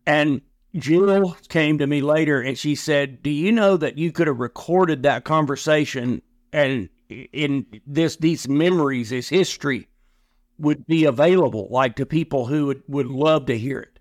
[0.07, 0.41] And
[0.75, 4.39] Jill came to me later, and she said, "Do you know that you could have
[4.39, 9.87] recorded that conversation, and in this these memories, this history,
[10.57, 13.98] would be available, like to people who would would love to hear it."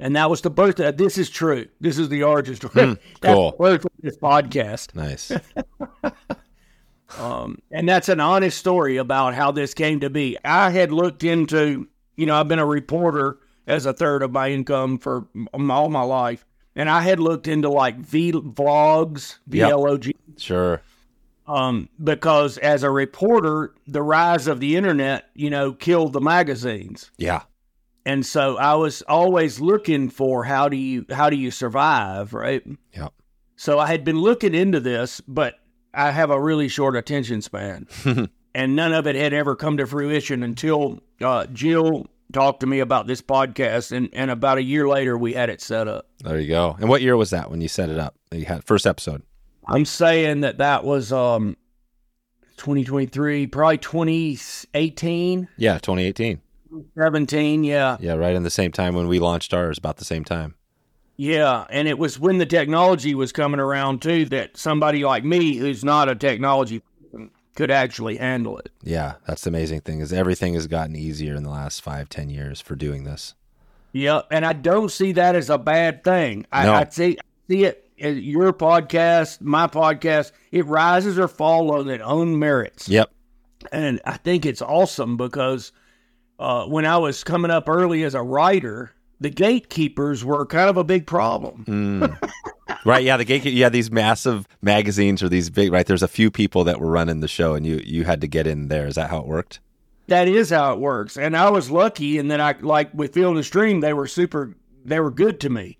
[0.00, 0.80] And that was the birth.
[0.80, 1.68] Of, this is true.
[1.80, 2.72] This is the origin story.
[3.20, 3.54] That's cool.
[3.58, 4.94] of this podcast.
[4.94, 5.30] Nice.
[7.18, 10.36] Um, and that's an honest story about how this came to be.
[10.44, 14.50] I had looked into, you know, I've been a reporter as a third of my
[14.50, 16.46] income for all my life.
[16.76, 19.38] and I had looked into like V vlogs, vlog.
[19.48, 19.70] Yep.
[19.72, 20.80] L O G, Sure.
[21.48, 27.10] um, because as a reporter, the rise of the internet, you know, killed the magazines.
[27.18, 27.42] Yeah.
[28.10, 32.62] And so I was always looking for how do you how do you survive, right?
[32.94, 33.12] Yep.
[33.56, 35.54] So I had been looking into this, but
[35.94, 37.86] I have a really short attention span,
[38.54, 42.80] and none of it had ever come to fruition until uh, Jill talked to me
[42.80, 46.08] about this podcast, and and about a year later we had it set up.
[46.24, 46.76] There you go.
[46.80, 48.16] And what year was that when you set it up?
[48.32, 49.22] You had first episode.
[49.66, 51.56] I'm saying that that was um
[52.56, 56.40] 2023, probably 2018, Yeah, 2018.
[56.96, 57.96] 17, yeah.
[58.00, 60.54] Yeah, right in the same time when we launched ours, about the same time.
[61.16, 65.56] Yeah, and it was when the technology was coming around too that somebody like me,
[65.56, 68.70] who's not a technology person, could actually handle it.
[68.82, 72.30] Yeah, that's the amazing thing is everything has gotten easier in the last five, ten
[72.30, 73.34] years for doing this.
[73.92, 76.46] Yeah, and I don't see that as a bad thing.
[76.52, 76.72] I, No.
[76.74, 80.32] I see see it as your podcast, my podcast.
[80.52, 83.10] It rises or falls on its own merits, Yep.
[83.72, 85.72] and I think it's awesome because
[86.40, 90.76] uh, when I was coming up early as a writer, the gatekeepers were kind of
[90.76, 91.64] a big problem.
[91.68, 92.30] Mm.
[92.84, 93.04] right.
[93.04, 93.16] Yeah.
[93.18, 93.44] The gate.
[93.44, 95.70] You had these massive magazines or these big.
[95.70, 95.86] Right.
[95.86, 98.46] There's a few people that were running the show, and you you had to get
[98.46, 98.86] in there.
[98.86, 99.60] Is that how it worked?
[100.06, 101.16] That is how it works.
[101.16, 104.56] And I was lucky and then I like with Field and Stream, they were super
[104.84, 105.78] they were good to me.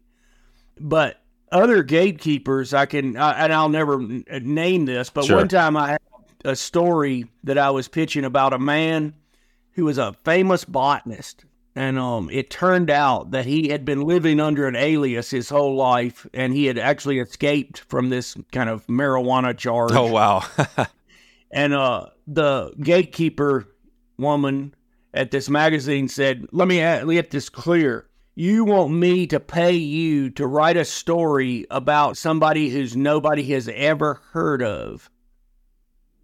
[0.78, 1.20] But
[1.50, 5.38] other gatekeepers, I can I, and I'll never name this, but Sure.
[5.38, 6.00] one time I had
[6.44, 9.14] a story that I was pitching about a man
[9.72, 11.44] who was a famous botanist.
[11.76, 15.76] And um, it turned out that he had been living under an alias his whole
[15.76, 19.92] life, and he had actually escaped from this kind of marijuana charge.
[19.92, 20.44] Oh wow.
[21.50, 23.66] And uh, the gatekeeper
[24.18, 24.74] woman
[25.12, 28.06] at this magazine said, "Let me get this clear.
[28.36, 33.68] You want me to pay you to write a story about somebody who's nobody has
[33.68, 35.10] ever heard of?"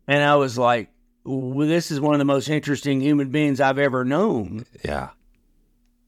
[0.07, 0.91] And I was like,
[1.27, 5.11] "This is one of the most interesting human beings I've ever known." yeah.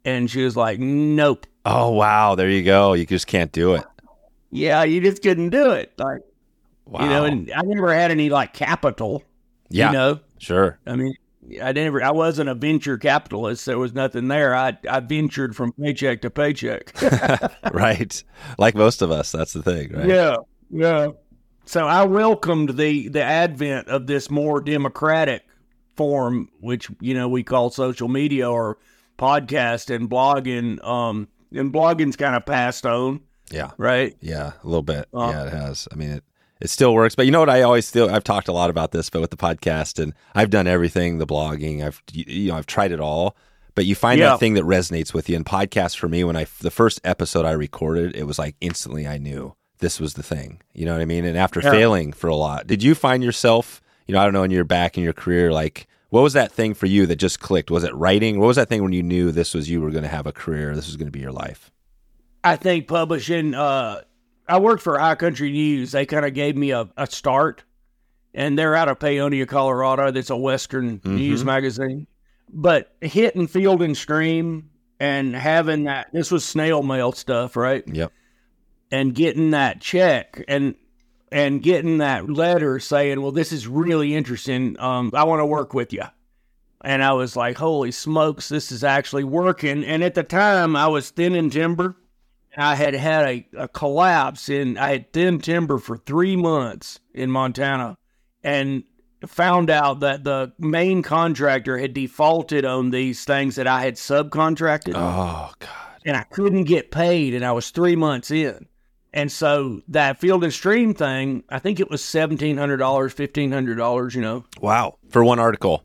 [0.05, 1.47] And she was like, "Nope.
[1.65, 2.35] Oh wow.
[2.35, 2.93] There you go.
[2.95, 3.85] You just can't do it.
[4.51, 6.21] Yeah, you just couldn't do it." Like,
[6.87, 7.03] Wow.
[7.03, 9.23] you know, and I never had any like capital.
[9.69, 9.89] yeah.
[9.89, 10.79] You know, Sure.
[10.87, 11.15] I mean,
[11.63, 13.67] I never, I wasn't a venture capitalist.
[13.67, 14.55] There was nothing there.
[14.55, 16.93] I, I ventured from paycheck to paycheck.
[17.73, 18.23] right.
[18.57, 19.33] Like most of us.
[19.33, 19.93] That's the thing.
[19.93, 20.07] Right.
[20.09, 20.37] Yeah,
[20.71, 21.09] yeah.
[21.69, 25.45] So I welcomed the the advent of this more democratic
[25.97, 28.79] form, which you know we call social media or
[29.19, 30.83] podcast and blogging.
[30.83, 33.73] Um, and blogging's kind of passed on, Yeah.
[33.77, 34.17] right?
[34.23, 35.09] Yeah, a little bit.
[35.13, 35.87] Uh, yeah, it has.
[35.93, 36.25] I mean, it
[36.63, 37.15] it still works.
[37.15, 37.51] But you know what?
[37.51, 40.49] I always still I've talked a lot about this, but with the podcast and I've
[40.51, 41.85] done everything, the blogging.
[41.85, 43.37] I've you- you know I've tried it all.
[43.75, 44.31] But you find Yeah.
[44.31, 45.37] that thing that resonates with you.
[45.37, 49.07] And podcasts for me, when I the first episode I recorded, it was like instantly
[49.07, 50.61] I knew this was the thing.
[50.75, 51.25] You know what I mean?
[51.25, 51.71] And after Yeah.
[51.71, 53.81] failing for a lot, did you find yourself?
[54.07, 56.51] You know, I don't know, in your back in your career, like what was that
[56.51, 57.71] thing for you that just clicked?
[57.71, 58.39] Was it writing?
[58.41, 60.33] What was that thing when you knew this was you were going to have a
[60.33, 60.75] career?
[60.75, 61.71] This was going to be your life?
[62.43, 63.55] I think publishing.
[63.55, 64.01] Uh,
[64.49, 65.93] I worked for High Country News.
[65.93, 67.63] They kind of gave me a, a start,
[68.33, 70.11] and they're out of Paonia, Colorado.
[70.11, 72.07] That's a Western news magazine.
[72.51, 76.09] But hitting Field and Stream and having that.
[76.15, 77.85] This was snail mail stuff, right?
[77.87, 78.11] Yep.
[78.91, 80.75] And getting that check and
[81.31, 84.77] and getting that letter saying, "Well, this is really interesting.
[84.81, 86.05] Um, I want to work with you."
[86.83, 90.87] And I was like, "Holy smokes, this is actually working!" And at the time, I
[90.89, 91.97] was thinning timber.
[92.57, 94.79] I had had a, a collapse in.
[94.79, 97.97] I had thinned timber for three months in Montana,
[98.43, 98.85] and
[99.27, 104.93] found out that the main contractor had defaulted on these things that I had subcontracted
[104.95, 105.69] Oh God.
[106.07, 108.67] and I couldn't get paid, and I was three months in.
[109.13, 113.53] And so that field and stream thing, I think it was seventeen hundred dollars, fifteen
[113.53, 114.45] hundred dollars, you know.
[114.61, 114.99] Wow.
[115.09, 115.83] For one article.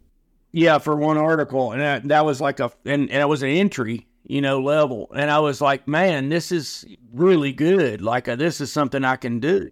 [0.55, 3.49] Yeah, for one article, and that, that was like a, and, and it was an
[3.49, 8.01] entry, you know, level, and I was like, man, this is really good.
[8.01, 9.71] Like uh, this is something I can do.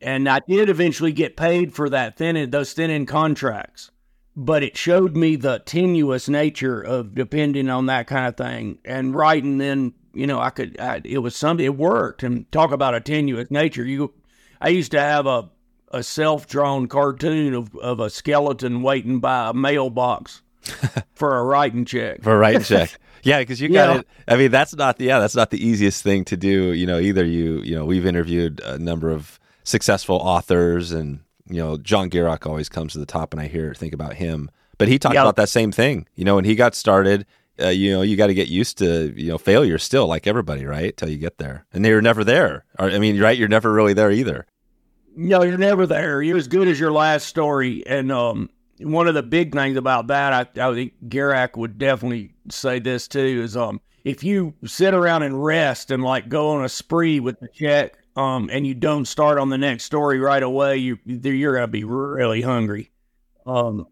[0.00, 3.90] And I did eventually get paid for that thin those thin end contracts,
[4.34, 8.78] but it showed me the tenuous nature of depending on that kind of thing.
[8.86, 12.22] And writing then, you know, I could, I, it was something, it worked.
[12.22, 13.84] And talk about a tenuous nature.
[13.84, 14.12] You,
[14.60, 15.48] I used to have a
[15.92, 20.42] a self drawn cartoon of of a skeleton waiting by a mailbox
[21.14, 22.22] for a writing check.
[22.22, 22.96] for a writing check.
[23.22, 23.98] Yeah, because you got Yeah.
[24.00, 24.08] it.
[24.28, 26.72] I mean, that's not the yeah, that's not the easiest thing to do.
[26.72, 31.56] You know, either you you know we've interviewed a number of successful authors, and you
[31.56, 34.48] know John Gierach always comes to the top, and I hear think about him.
[34.78, 35.22] But he talked Yeah.
[35.22, 36.06] about that same thing.
[36.14, 37.26] You know, when he got started,
[37.60, 40.64] uh, you know, you got to get used to you know failure still, like everybody,
[40.64, 40.96] right?
[40.96, 42.64] Till you get there, and were never there.
[42.78, 43.36] I mean, right?
[43.36, 44.46] You're never really there either.
[45.16, 46.22] No, you're never there.
[46.22, 47.84] You're as good as your last story.
[47.86, 52.32] And um, one of the big things about that, I, I think Gierach would definitely
[52.48, 56.64] say this too, is um, if you sit around and rest and like go on
[56.64, 60.42] a spree with the check, um, and you don't start on the next story right
[60.42, 62.90] away, you you're gonna be really hungry.
[63.46, 63.86] Um,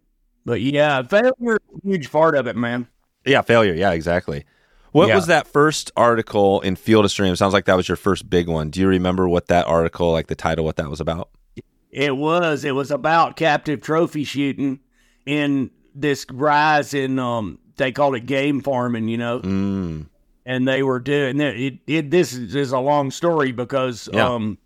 [0.45, 2.89] but yeah, failure is a huge part of it, man.
[3.25, 3.75] Yeah, failure.
[3.75, 4.45] Yeah, exactly.
[4.93, 5.17] What Yeah.
[5.17, 7.37] was that first article in Field of Stream?
[7.37, 8.71] Sounds like that was your first big one.
[8.71, 11.29] Do you remember what that article, like the title, what that was about?
[11.91, 12.65] It was.
[12.65, 14.81] It was about captive trophy shooting
[15.27, 19.41] in this rise in um they called it game farming, you know.
[19.41, 20.07] Mm,
[20.47, 24.27] And they were doing it, it, it this is, is a long story because Yeah.
[24.29, 24.59] um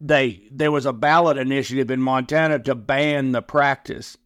[0.00, 4.16] they there was a ballot initiative in Montana to ban the practice.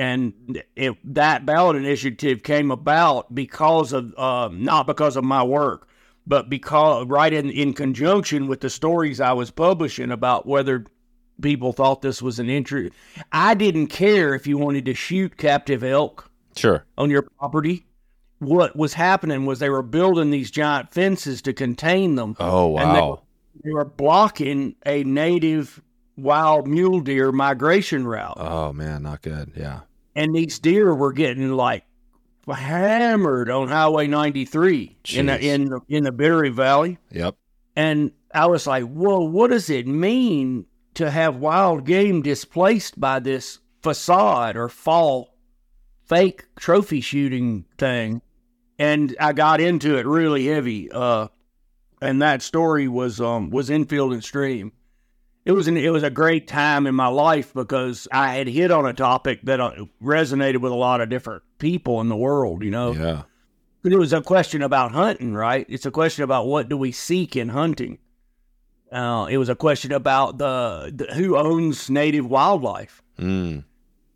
[0.00, 5.88] And it, that ballot initiative came about because of um, not because of my work,
[6.26, 10.86] but because right in in conjunction with the stories I was publishing about whether
[11.42, 12.96] people thought this was an interest.
[13.30, 16.86] I didn't care if you wanted to shoot captive elk sure.
[16.96, 17.84] on your property.
[18.38, 22.36] What was happening was they were building these giant fences to contain them.
[22.40, 23.22] Oh And they- wow.
[23.62, 25.82] They were blocking a native
[26.16, 28.38] wild mule deer migration route.
[28.38, 29.52] Oh man, not good.
[29.54, 29.80] Yeah.
[30.14, 31.84] And these deer were getting like
[32.48, 35.42] hammered on Highway 93 in the, Jeez.
[35.42, 36.98] in the, in the Bitterroot Valley.
[37.10, 37.36] Yep.
[37.76, 43.20] And I was like, whoa, what does it mean to have wild game displaced by
[43.20, 45.34] this facade or fall
[46.06, 48.22] fake trophy shooting thing?
[48.78, 50.90] And I got into it really heavy.
[50.90, 51.28] Uh,
[52.00, 54.72] and that story was um was in Field and Stream.
[55.50, 58.70] It was an, it was a great time in my life because I had hit
[58.70, 62.62] on a topic that uh, resonated with a lot of different people in the world.
[62.62, 63.22] You know, Yeah.
[63.82, 65.66] it was a question about hunting, right?
[65.68, 67.98] It's a question about what do we seek in hunting.
[68.92, 73.02] Uh, it was a question about the, the who owns native wildlife.
[73.18, 73.64] Mm,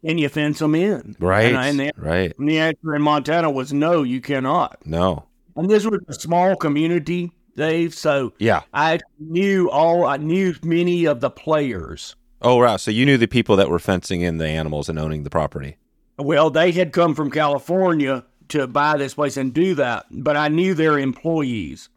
[0.07, 1.17] Can you fence them in?
[1.19, 1.47] right.
[1.53, 2.33] And, and the, right.
[2.39, 4.87] and the answer in Montana was no, you cannot.
[4.87, 5.25] No.
[5.57, 7.95] And this was a small community, Dave.
[7.95, 8.63] So Yeah.
[8.73, 10.05] I knew all.
[10.07, 12.17] I knew many of the players.
[12.43, 12.77] Oh wow.
[12.77, 15.77] So you knew the people that were fencing in the animals and owning the property.
[16.19, 20.49] Well, they had come from California to buy this place and do that, but I
[20.49, 21.89] knew their employees.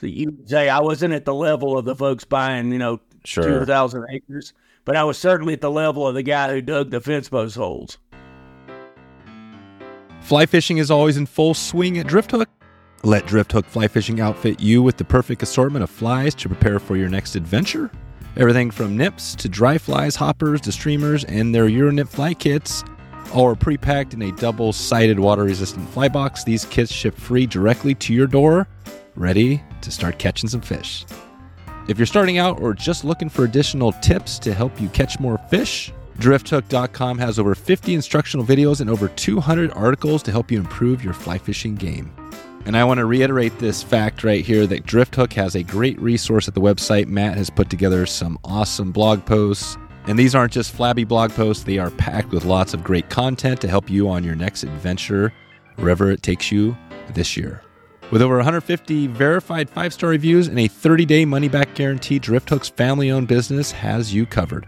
[0.00, 3.42] So you say I wasn't at the level of the folks buying, you know, Sure.
[3.60, 4.52] two thousand acres,
[4.84, 7.56] but I was certainly at the level of the guy who dug the fence post
[7.56, 7.98] holes.
[10.20, 12.46] Fly fishing is always in full swing at Drifthook.
[13.02, 16.96] Let Drifthook Fly Fishing outfit you with the perfect assortment of flies to prepare for
[16.96, 17.90] your next adventure.
[18.36, 22.84] Everything from nymphs to dry flies, hoppers to streamers, and their Euro nymph fly kits.
[23.32, 26.44] All are pre-packed in a double-sided water-resistant fly box.
[26.44, 28.66] These kits ship free directly to your door,
[29.14, 31.06] ready to start catching some fish.
[31.88, 35.38] If you're starting out or just looking for additional tips to help you catch more
[35.48, 41.04] fish, drifthook.com has over 50 instructional videos and over 200 articles to help you improve
[41.04, 42.12] your fly fishing game.
[42.66, 46.48] And I want to reiterate this fact right here that Drifthook has a great resource
[46.48, 47.06] at the website.
[47.06, 49.78] Matt has put together some awesome blog posts.
[50.08, 53.60] And these aren't just flabby blog posts, they are packed with lots of great content
[53.60, 55.32] to help you on your next adventure,
[55.76, 56.76] wherever it takes you
[57.10, 57.62] this year.
[58.10, 62.68] With over 150 verified five star reviews and a 30 day money back guarantee, Drifthook's
[62.68, 64.66] family owned business has you covered.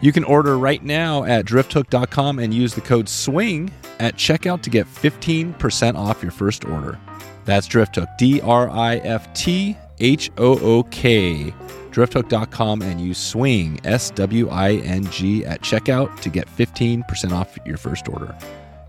[0.00, 4.70] You can order right now at drifthook.com and use the code SWING at checkout to
[4.70, 6.98] get 15% off your first order.
[7.44, 11.54] That's Drifthook, D R I F T H O O K,
[11.90, 17.56] drifthook.com and use SWING, S W I N G, at checkout to get 15% off
[17.64, 18.36] your first order.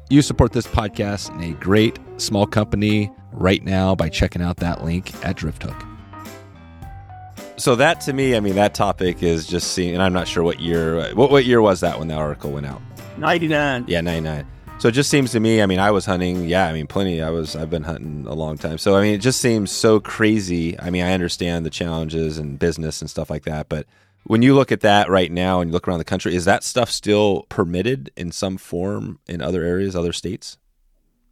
[0.09, 4.83] You support this podcast and a great small company right now by checking out that
[4.83, 5.96] link at Drifthook.
[7.57, 10.43] So that to me, I mean, that topic is just seeing, and I'm not sure
[10.43, 12.81] what year, what, what year was that when that article went out?
[13.17, 13.85] Ninety nine.
[13.87, 14.45] Yeah, 99.
[14.79, 17.19] So it just seems to me, I mean, I was hunting, yeah, I mean, plenty.
[17.19, 18.77] I was, I've been hunting a long time.
[18.77, 20.79] So, I mean, it just seems so crazy.
[20.79, 23.69] I mean, I understand the challenges and business and stuff like that.
[23.69, 23.87] But
[24.25, 26.63] when you look at that right now and you look around the country, is that
[26.63, 30.59] stuff still permitted in some form in other areas, other states?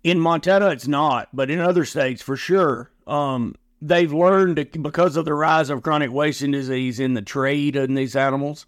[0.03, 2.89] In Montana, it's not, but in other states, for sure.
[3.05, 7.95] Um, they've learned because of the rise of chronic wasting disease in the trade in
[7.95, 8.65] these animals.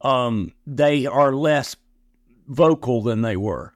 [0.00, 1.76] Um, they are less
[2.46, 3.72] vocal than they were.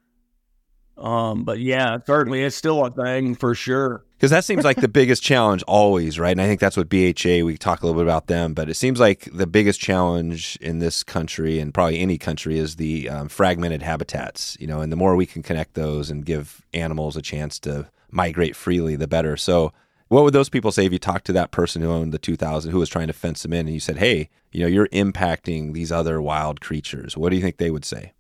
[1.01, 4.05] Um, but yeah, certainly it's still a thing for sure.
[4.17, 6.33] Because that seems like the biggest challenge always, right?
[6.33, 8.75] And I think that's what BHA, we talk a little bit about them, but it
[8.75, 13.31] seems like the biggest challenge in this country and probably any country is the um,
[13.31, 17.23] fragmented habitats, you know, and the more we can connect those and give animals a
[17.23, 19.39] chance to migrate freely, the better.
[19.39, 19.73] So,
[20.11, 22.73] what would those people say if you talked to that person who owned the 2000
[22.73, 25.73] who was trying to fence them in and you said, hey, you know, you're impacting
[25.73, 27.17] these other wild creatures?
[27.17, 28.13] What do you think they would say?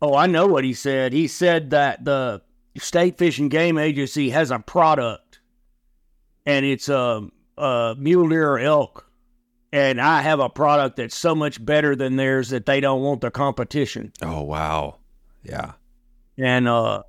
[0.00, 1.12] Oh, I know what he said.
[1.12, 2.40] He said that the
[2.78, 5.40] State Fish and Game Agency has a product
[6.46, 7.26] and it's a,
[7.58, 9.10] a mule deer or elk.
[9.72, 13.22] And I have a product that's so much better than theirs that they don't want
[13.22, 14.12] the competition.
[14.22, 14.98] Oh, wow.
[15.42, 15.72] Yeah.
[16.38, 17.02] And uh,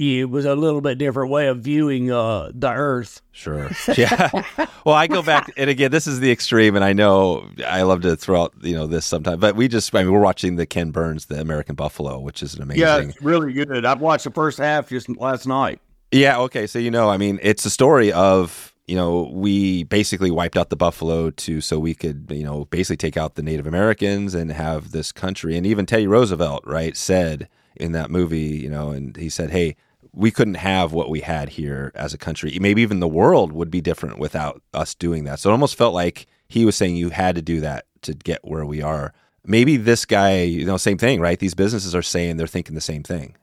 [0.00, 3.20] it was a little bit different way of viewing uh, the earth.
[3.32, 3.70] Sure.
[3.96, 4.44] Yeah.
[4.84, 8.00] well, I go back, and again, this is the extreme, and I know I love
[8.02, 10.64] to throw out, you know, this sometimes, but we just, I mean, we're watching the
[10.64, 12.80] Ken Burns, the American Buffalo, which is an amazing.
[12.80, 13.84] Yeah, it's really good.
[13.84, 15.80] I've watched the first half just last night.
[16.12, 16.38] Yeah.
[16.40, 16.66] Okay.
[16.66, 20.70] So, you know, I mean, it's a story of, you know, we basically wiped out
[20.70, 24.50] the buffalo to so we could, you know, basically take out the Native Americans and
[24.50, 25.56] have this country.
[25.56, 29.76] And even Teddy Roosevelt, right, said in that movie, you know, and he said, hey,
[30.12, 32.56] we couldn't have what we had here as a country.
[32.60, 35.40] Maybe even the world would be different without us doing that.
[35.40, 38.40] So it almost felt like he was saying you had to do that to get
[38.44, 39.12] where we are.
[39.44, 41.38] Maybe this guy, you know, same thing, right?
[41.38, 43.36] These businesses are saying they're thinking the same thing.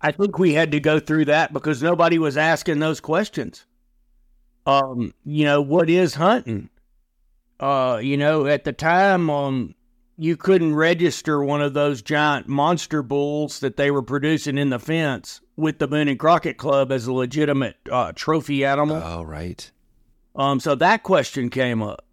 [0.00, 3.66] I think we had to go through that because nobody was asking those questions.
[4.66, 6.70] Um, you know, what is hunting?
[7.60, 9.74] Uh, you know, at the time, um,
[10.16, 14.78] you couldn't register one of those giant monster bulls that they were producing in the
[14.78, 18.96] fence with the Boone and Crockett Club as a legitimate uh, trophy animal.
[18.96, 19.70] Oh, right.
[20.36, 22.04] Um, so that question came up.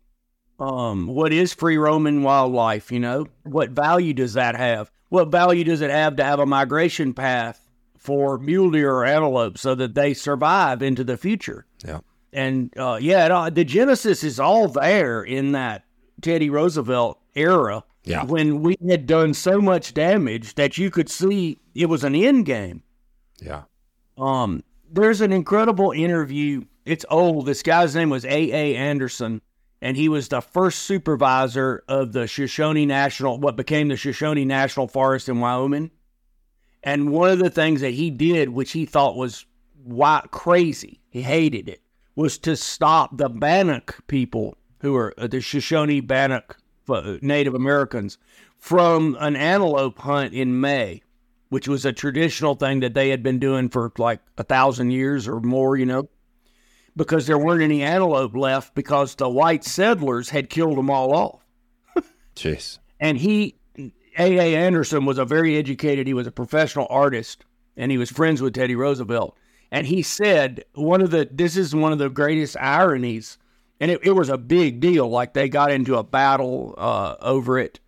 [0.59, 2.91] Um, what is free roaming wildlife?
[2.91, 4.91] You know, what value does that have?
[5.09, 9.57] What value does it have to have a migration path for mule deer or antelope
[9.57, 11.65] so that they survive into the future?
[11.85, 11.99] Yeah.
[12.31, 15.83] And uh, yeah, it, the genesis is all there in that
[16.21, 17.83] Teddy Roosevelt era.
[18.03, 18.23] Yeah.
[18.23, 22.45] When we had done so much damage that you could see it was an end
[22.45, 22.83] game.
[23.39, 23.63] Yeah.
[24.17, 26.63] Um, there's an incredible interview.
[26.85, 27.45] It's old.
[27.45, 28.29] This guy's name was A.
[28.29, 28.75] A.
[28.75, 29.41] Anderson,
[29.81, 34.87] and he was the first supervisor of the Shoshone National, what became the Shoshone National
[34.87, 35.91] Forest in Wyoming.
[36.83, 39.45] And one of the things that he did, which he thought was
[39.83, 41.81] wild, crazy, he hated it,
[42.15, 46.57] was to stop the Bannock people, who are uh, the Shoshone Bannock
[46.91, 48.17] uh, Native Americans,
[48.57, 51.01] from an antelope hunt in May
[51.51, 55.27] which was a traditional thing that they had been doing for like a thousand years
[55.27, 56.07] or more, you know,
[56.95, 61.45] because there weren't any antelope left because the white settlers had killed them all off.
[62.37, 62.79] Jeez.
[63.01, 63.57] And he,
[64.17, 64.55] A.A.
[64.55, 67.43] Anderson, was a very educated, he was a professional artist,
[67.75, 69.37] and he was friends with Teddy Roosevelt.
[69.71, 73.37] And he said, one of the, this is one of the greatest ironies,
[73.81, 75.09] and it, it was a big deal.
[75.09, 77.81] Like they got into a battle uh, over it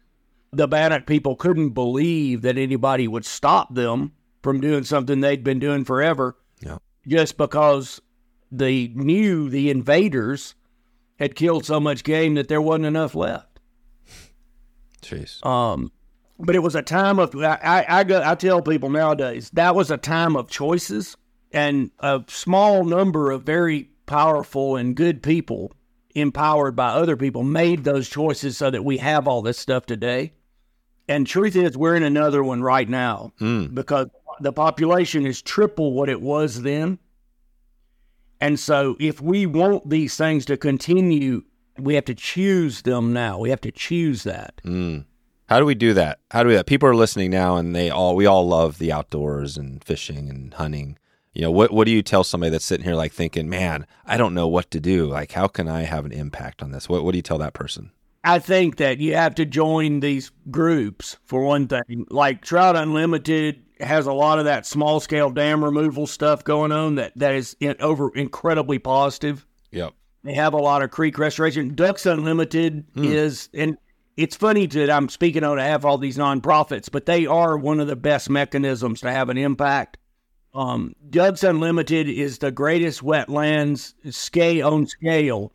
[0.54, 5.60] the Bannock people couldn't believe that anybody would stop them from doing something they'd been
[5.60, 6.38] doing forever.
[6.62, 6.78] Yeah.
[7.08, 8.02] Just because
[8.52, 10.54] they knew the invaders
[11.18, 13.60] had killed so much game that there wasn't enough left.
[15.02, 15.44] Jeez.
[15.46, 15.92] Um,
[16.40, 19.76] but it was a time of I, I, I, go, I tell people nowadays that
[19.76, 21.18] was a time of choices
[21.52, 25.74] and a small number of very powerful and good people
[26.16, 30.34] empowered by other people made those choices so that we have all this stuff today.
[31.08, 33.74] And truth is, we're in another one right now Mm.
[33.74, 34.08] because
[34.40, 37.00] the population is triple what it was then.
[38.40, 41.44] And so, if we want these things to continue,
[41.78, 43.40] we have to choose them now.
[43.40, 44.60] We have to choose that.
[44.66, 45.06] Mm.
[45.48, 46.20] How do we do that?
[46.32, 46.66] How do we do that?
[46.66, 50.54] People are listening now, and they all we all love the outdoors and fishing and
[50.54, 50.98] hunting.
[51.34, 54.18] You know, what what do you tell somebody that's sitting here like thinking, man, I
[54.18, 55.08] don't know what to do.
[55.08, 56.88] Like, how can I have an impact on this?
[56.88, 57.92] What what do you tell that person?
[58.24, 62.06] I think that you have to join these groups for one thing.
[62.10, 66.96] Like Trout Unlimited has a lot of that small scale dam removal stuff going on
[66.96, 69.46] that that is in, over incredibly positive.
[69.72, 69.94] Yep.
[70.24, 71.76] They have a lot of creek restoration.
[71.76, 73.04] Ducks Unlimited hmm.
[73.04, 73.78] is, and
[74.16, 77.80] it's funny that I'm speaking on behalf have all these nonprofits, but they are one
[77.80, 79.98] of the best mechanisms to have an impact.
[80.54, 85.52] Um, Ducks Unlimited is the greatest wetlands scale on scale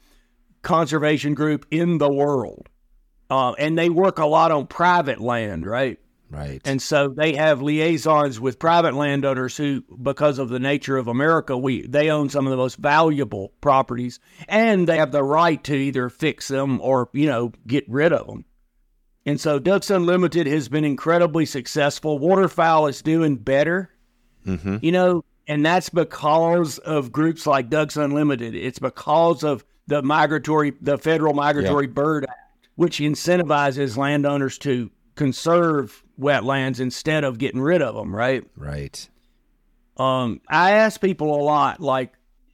[0.63, 2.69] conservation group in the world.
[3.31, 5.99] Uh, and they work a lot on private land, right?
[6.31, 6.61] Right.
[6.65, 11.57] And so they have liaisons with private landowners who, because of the nature of America,
[11.57, 15.75] we they own some of the most valuable properties, and they have the right to
[15.75, 18.45] either fix them or you know get rid of them.
[19.25, 22.19] And so Ducks Unlimited has been incredibly successful.
[22.19, 23.91] Waterfowl is doing better,
[24.47, 24.77] mm-hmm.
[24.83, 28.55] you know, and that's because of groups like Ducks Unlimited.
[28.55, 36.05] It's because of the migratory, the federal migratory bird act, which incentivizes landowners to conserve
[36.21, 38.45] wetlands instead of getting rid of them, right?
[38.57, 39.09] Right.
[39.97, 42.13] Um, I ask people a lot, like,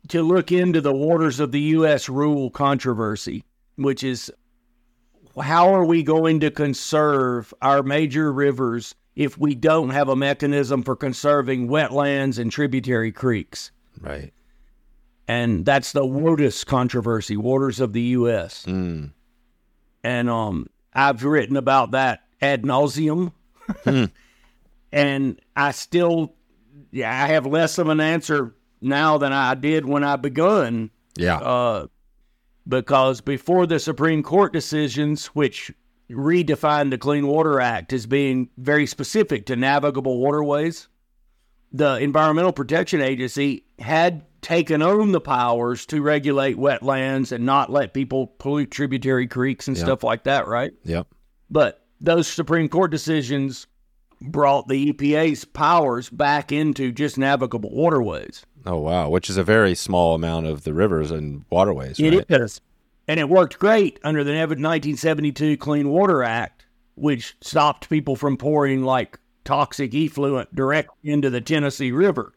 [0.09, 2.09] to look into the waters of the U.S.
[2.09, 3.45] rule controversy,
[3.77, 4.31] which is
[5.41, 10.83] how are we going to conserve our major rivers if we don't have a mechanism
[10.83, 13.71] for conserving wetlands and tributary creeks?
[14.01, 14.33] Right.
[15.27, 18.65] And that's the WOTUS controversy, waters of the U.S.
[18.67, 19.13] Mm.
[20.03, 23.33] And um, I've written about that ad nauseum.
[24.93, 26.35] and I still,
[26.91, 30.91] yeah, I have less of an answer now than I did when I begun.
[31.17, 31.39] Yeah.
[31.39, 31.87] Uh,
[32.67, 35.73] because before the Supreme Court decisions, which
[36.11, 40.89] redefined the Clean Water Act as being very specific to navigable waterways,
[41.73, 47.95] the Environmental Protection Agency had taken on the powers to regulate wetlands and not let
[47.95, 49.85] people pollute tributary creeks and Yeah.
[49.85, 50.73] stuff like that, right?
[50.85, 51.09] Yep.
[51.51, 53.67] But those Supreme Court decisions
[54.21, 58.45] brought the EPA's powers back into just navigable waterways.
[58.67, 62.41] Oh wow, which is a very small amount of the rivers and waterways, It right?
[62.43, 62.61] is.
[63.07, 68.83] And it worked great under the 1972 Clean Water Act, which stopped people from pouring
[68.83, 72.35] like toxic effluent directly into the Tennessee River.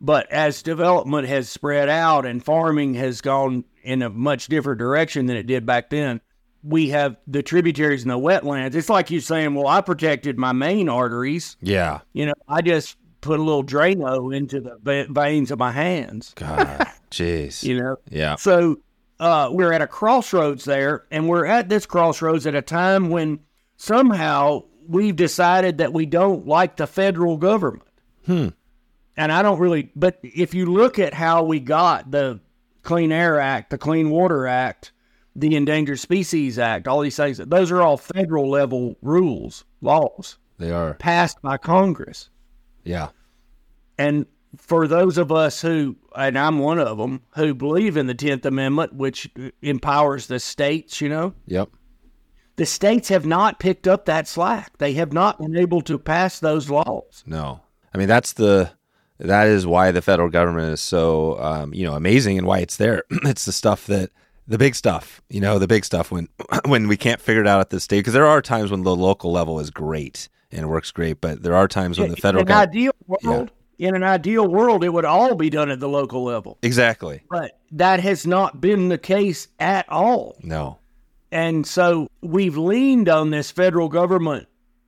[0.00, 5.26] But as development has spread out and farming has gone in a much different direction
[5.26, 6.20] than it did back then,
[6.62, 8.74] we have the tributaries and the wetlands.
[8.74, 11.56] It's like you saying, well, I protected my main arteries.
[11.62, 12.00] Yeah.
[12.12, 16.32] You know, I just put a little Drano into the veins of my hands.
[16.36, 16.86] God.
[17.10, 17.62] Jeez.
[17.62, 18.36] You know, Yeah.
[18.36, 18.80] so
[19.20, 23.40] uh, we're at a crossroads there, and we're at this crossroads at a time when
[23.76, 27.88] somehow we've decided that we don't like the federal government.
[28.26, 28.48] Hmm.
[29.16, 32.40] And I don't really, but if you look at how we got the
[32.82, 34.92] Clean Air Act, the Clean Water Act,
[35.36, 40.70] the Endangered Species Act, all these things, those are all federal level rules, laws They
[40.72, 40.94] are.
[40.94, 42.28] passed by Congress.
[42.82, 43.10] Yeah.
[43.98, 44.26] And
[44.58, 48.44] for those of us who, and I'm one of them, who believe in the 10th
[48.44, 49.30] Amendment, which
[49.62, 51.70] empowers the states, you know, Yep.
[52.56, 54.78] the states have not picked up that slack.
[54.78, 57.22] They have not been able to pass those laws.
[57.26, 57.60] No.
[57.94, 58.72] I mean, that's the
[59.18, 62.76] that is why the federal government is so um, you know amazing and why it's
[62.76, 63.04] there.
[63.10, 64.10] it's the stuff that
[64.46, 66.28] the big stuff, you know, the big stuff when
[66.66, 68.94] when we can't figure it out at the state because there are times when the
[68.94, 72.70] local level is great and works great, but there are times when the federal government
[72.70, 76.58] ideal world, in an ideal world, it would all be done at the local level.
[76.62, 80.36] exactly But that has not been the case at all.
[80.42, 80.78] no
[81.32, 84.46] And so we've leaned on this federal government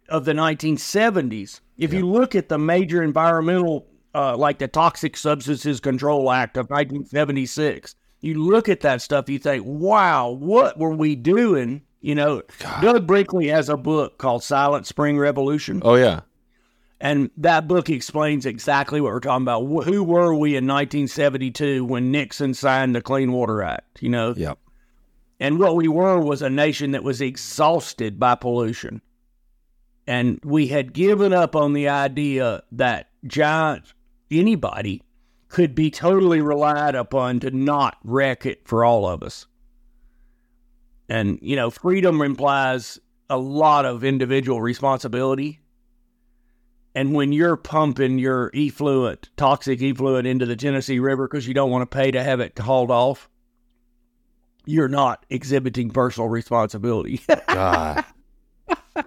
[0.09, 1.61] of the 1970s.
[1.76, 6.70] If you look at the major environmental, uh, like the Toxic Substances Control Act of
[6.70, 11.82] 1976, you look at that stuff, you think, wow, what were we doing?
[12.01, 12.43] You know,
[12.80, 15.82] Doug Brinkley has a book called Silent Spring Revolution.
[15.84, 16.20] oh yeah
[17.01, 19.64] And that book explains exactly what we're talking about.
[19.84, 24.03] Who were we in 1972 when Nixon signed the Clean Water Act?
[24.03, 24.59] You know, yep
[25.38, 29.03] and what we were was a nation that was exhausted by pollution.
[30.07, 33.92] And we had given up on the idea that giant
[34.30, 35.03] anybody
[35.49, 39.47] could be totally relied upon to not wreck it for all of us.
[41.09, 45.61] And, you know, freedom implies a lot of individual responsibility.
[46.97, 51.70] And when you're pumping your effluent, toxic effluent into the Tennessee River because you don't
[51.70, 53.28] want to pay to have it hauled off,
[54.64, 57.20] you're not exhibiting personal responsibility.
[57.49, 58.03] God.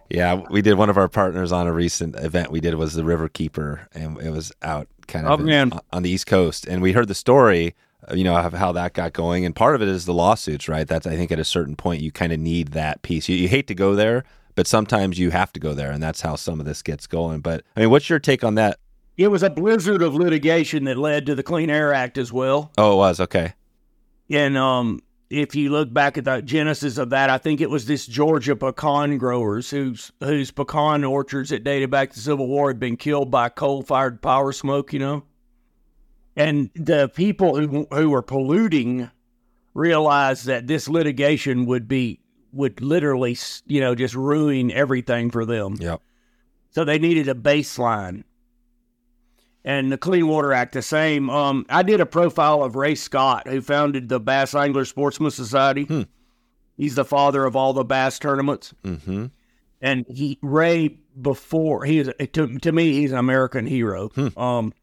[0.08, 3.04] yeah, we did one of our partners on a recent event we did was the
[3.04, 5.72] River Keeper, and it was out kind of Oh, man.
[5.92, 7.76] on the East Coast, and we heard the story,
[8.10, 10.70] uh, you know, of how that got going, and part of it is the lawsuits,
[10.70, 10.88] right?
[10.88, 13.28] That's I think at a certain point you kind of need that piece.
[13.28, 14.24] You, you hate to go there,
[14.60, 17.40] but sometimes you have to go there, and that's how some of this gets going.
[17.40, 18.78] But I mean, what's your take on that?
[19.16, 22.70] it was a blizzard of litigation that led to the Clean Air Act as well.
[22.78, 23.54] Oh, it was okay.
[24.30, 27.86] And um, if you look back at the genesis of that, I think it was
[27.86, 32.70] this Georgia pecan growers whose whose pecan orchards that dated back to the Civil War
[32.70, 35.24] had been killed by coal fired power smoke, you know.
[36.36, 39.10] And the people who who were polluting
[39.74, 42.20] realized that this litigation would be
[42.52, 45.76] would literally, you know, just ruin everything for them.
[45.80, 46.02] Yep.
[46.72, 48.24] So they needed a baseline.
[49.66, 51.30] And the Clean Water Act, the same.
[51.30, 55.84] Um, I did a profile of Ray Scott, who founded the Bass Angler Sportsman Society.
[55.84, 56.04] Hmm.
[56.78, 58.74] He's the father of all the bass tournaments.
[58.84, 59.26] Mm-hmm.
[59.82, 64.10] And he Ray before he is to, to me he's an American hero.
[64.38, 64.74] Um,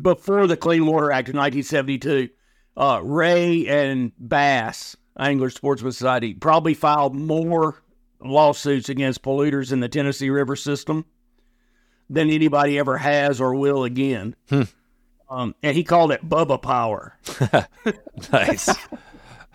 [0.00, 2.30] before the Clean Water Act of 1972,
[2.76, 7.82] uh, Ray and Bass Angler Sportsman Society probably filed more
[8.20, 11.04] lawsuits against polluters in the Tennessee River system
[12.10, 14.34] than anybody ever has or will again.
[15.30, 17.16] um, and he called it Bubba Power.
[18.32, 18.68] nice.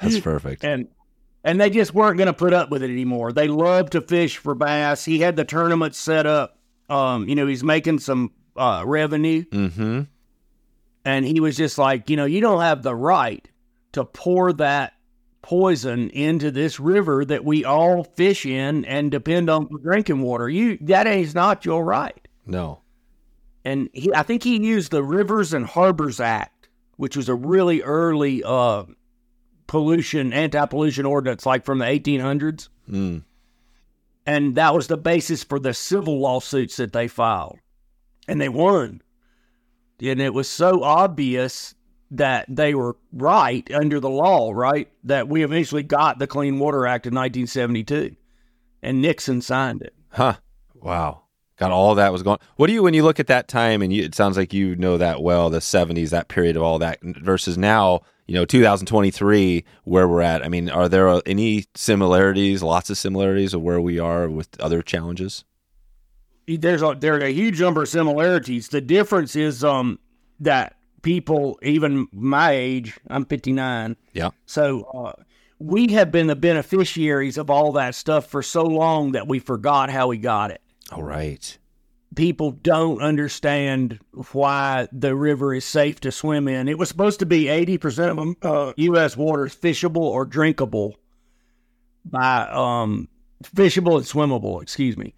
[0.02, 0.64] That's perfect.
[0.64, 0.88] and
[1.44, 3.32] and they just weren't going to put up with it anymore.
[3.32, 5.06] They loved to fish for bass.
[5.06, 6.58] He had the tournament set up.
[6.90, 10.02] Um, you know, he's making some uh, revenue, Mm-hmm.
[11.06, 13.48] and he was just like, you know, you don't have the right
[13.94, 14.94] to pour that
[15.50, 20.48] poison into this river that we all fish in and depend on for drinking water.
[20.48, 22.28] You that is not your right.
[22.46, 22.82] No.
[23.66, 27.82] And he, I think he used the Rivers and Harbors Act, which was a really
[27.82, 28.84] early uh,
[29.66, 32.70] pollution anti-pollution ordinance, like from the 1800s.
[32.88, 33.24] Mm.
[34.28, 37.60] and that was the basis for the civil lawsuits that they filed
[38.28, 39.02] and they won
[40.02, 41.76] and it was so obvious
[42.12, 46.88] that they were right under the law right that we eventually got the clean water
[46.88, 48.16] act in 1972
[48.82, 50.36] and nixon signed it Huh.
[50.74, 51.24] Wow.
[51.58, 52.40] Got all that was going.
[52.56, 54.76] What do you when you look at that time and you, it sounds like you
[54.76, 59.66] know that well, the '70s, that period of all that versus now, you know, 2023,
[59.84, 60.44] where we're at.
[60.44, 62.64] I mean, are there any similarities?
[62.64, 65.44] Lots of similarities of where we are with other challenges.
[66.48, 70.00] there's a there are a huge number of similarities the difference is um
[70.40, 74.30] that people even my age i'm 59 Yeah.
[74.46, 75.24] So uh,
[75.60, 79.90] we have been the beneficiaries of all that stuff for so long that we forgot
[79.90, 80.62] how we got it.
[80.92, 81.58] All right.
[82.16, 84.00] People don't understand
[84.32, 86.68] why the river is safe to swim in.
[86.70, 89.16] It was supposed to be 80% of them, uh, U.S.
[89.18, 90.96] waters fishable or drinkable
[92.06, 93.10] by um,
[93.44, 95.14] fishable and swimmable, excuse me.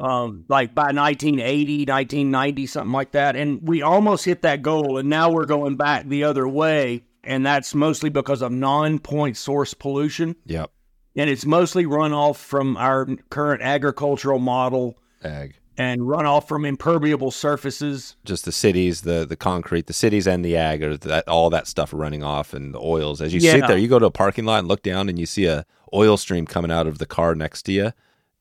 [0.00, 3.36] Um, like by 1980, 1990, something like that.
[3.36, 4.98] And we almost hit that goal.
[4.98, 7.04] And now we're going back the other way.
[7.22, 10.36] And that's mostly because of non point source pollution.
[10.46, 10.70] Yep.
[11.16, 15.54] And it's mostly runoff from our current agricultural model Ag.
[15.76, 18.16] and runoff from impermeable surfaces.
[18.24, 21.66] Just the cities, the the concrete, the cities and the ag, or that all that
[21.66, 23.20] stuff running off, and the oils.
[23.20, 23.52] As you Yeah.
[23.52, 25.66] sit there, you go to a parking lot and look down, and you see a
[25.92, 27.92] oil stream coming out of the car next to you.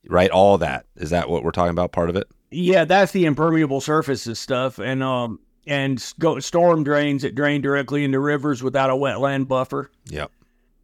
[0.08, 0.30] Right.
[0.32, 1.92] All that is that what we're talking about?
[1.92, 2.28] Part of it.
[2.52, 8.04] Yeah, that's the impermeable surfaces stuff, and um, and go, storm drains that drain directly
[8.04, 9.92] into rivers without a wetland buffer.
[10.06, 10.32] Yep.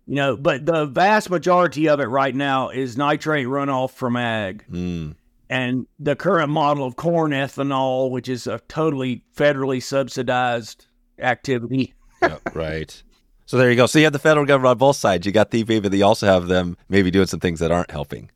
[0.05, 4.63] You know, but the vast majority of it right now is nitrate runoff from ag,
[4.70, 5.16] Mm.
[5.49, 10.86] and the current model of corn ethanol, which is a totally federally subsidized
[11.18, 11.95] activity.
[12.22, 13.01] Yep, right.
[13.47, 13.88] So there you go.
[13.88, 15.26] So you have the federal government on both sides.
[15.26, 17.89] You got the EPA, but you also have them maybe doing some things that aren't
[17.91, 18.30] helping.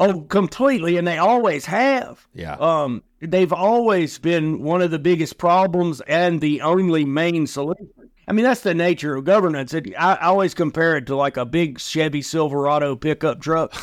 [0.00, 2.26] Oh, completely, and they always have.
[2.34, 2.54] Yeah.
[2.54, 7.90] Um, they've always been one of the biggest problems and the only main solution.
[8.26, 9.74] I mean, that's the nature of governance.
[9.74, 13.74] It, I, I always compare it to like a big Chevy Silverado pickup truck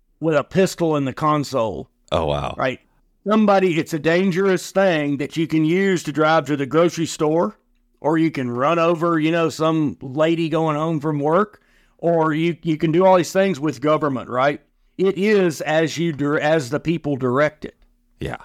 [0.20, 2.54] with a pistol in the console, Oh wow.
[2.58, 2.80] right?
[3.28, 7.56] Somebody, it's a dangerous thing that you can use to drive to the grocery store,
[8.00, 11.62] or you can run over, you know, some lady going home from work,
[11.98, 14.60] or you, you can do all these things with government, right?
[14.98, 17.76] It is as you as the people direct it.
[18.20, 18.38] Yeah.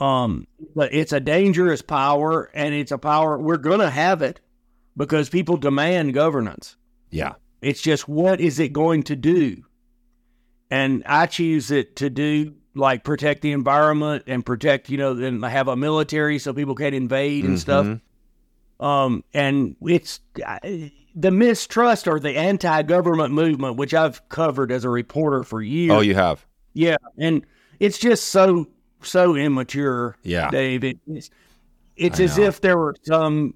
[0.00, 4.40] Um, but it's a dangerous power, and it's a power we're gonna have it
[4.96, 6.76] because people demand governance.
[7.10, 7.34] Yeah.
[7.60, 9.62] It's just what is it going to do?
[10.70, 15.44] And I choose it to do like protect the environment and protect, you know, and
[15.44, 17.86] have a military so people can't invade and stuff.
[17.86, 18.00] Mhm.
[18.84, 20.20] Um, and it's
[21.14, 25.92] the mistrust or the anti-government movement, which I've covered as a reporter for years.
[25.92, 26.44] Oh, you have.
[26.74, 27.44] Yeah, and
[27.80, 28.66] it's just so
[29.02, 30.50] so immature, Yeah.
[30.50, 30.84] Dave.
[30.84, 31.30] It, it's
[31.96, 32.44] it's I as know.
[32.44, 33.54] if there were some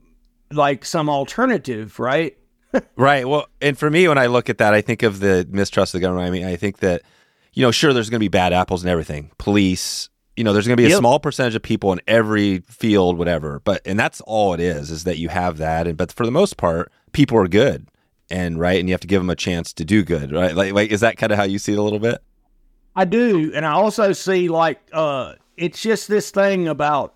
[0.53, 2.37] like some alternative, right?
[2.97, 3.27] Right.
[3.27, 6.01] Well, and for me, when I look at that, I think of the mistrust of
[6.01, 6.27] the government.
[6.27, 7.01] I mean, I think that,
[7.55, 9.31] you know, sure, there's going to be bad apples and everything.
[9.39, 10.99] Police, you know, there's going to be a Yep.
[10.99, 13.61] small percentage of people in every field, whatever.
[13.65, 15.87] But and that's all it is, is that you have that.
[15.87, 17.89] And but for the most part, people are good,
[18.31, 20.55] and right, and you have to give them a chance to do good, right?
[20.55, 22.23] Like, like is that kind of how you see it a little bit?
[22.95, 27.15] I do, and I also see like uh it's just this thing about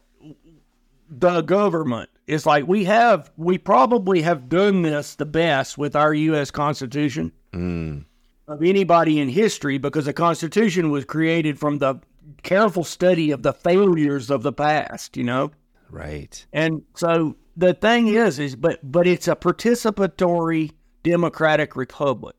[1.10, 2.08] the government.
[2.26, 7.32] It's like we have we probably have done this the best with our US Constitution
[7.52, 8.04] Mm.
[8.46, 11.96] of anybody in history because the Constitution was created from the
[12.44, 15.50] careful study of the failures of the past, you know?
[15.90, 16.46] Right.
[16.52, 22.36] And so the thing is, is but but it's a participatory democratic republic.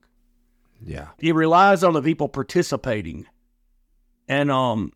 [0.83, 1.09] Yeah.
[1.19, 3.27] It relies on the people participating.
[4.27, 4.91] And um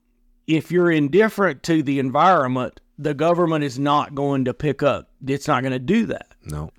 [0.47, 5.09] if you're indifferent to the environment, the government is not going to pick up.
[5.25, 6.27] It's not going to do that.
[6.43, 6.71] No.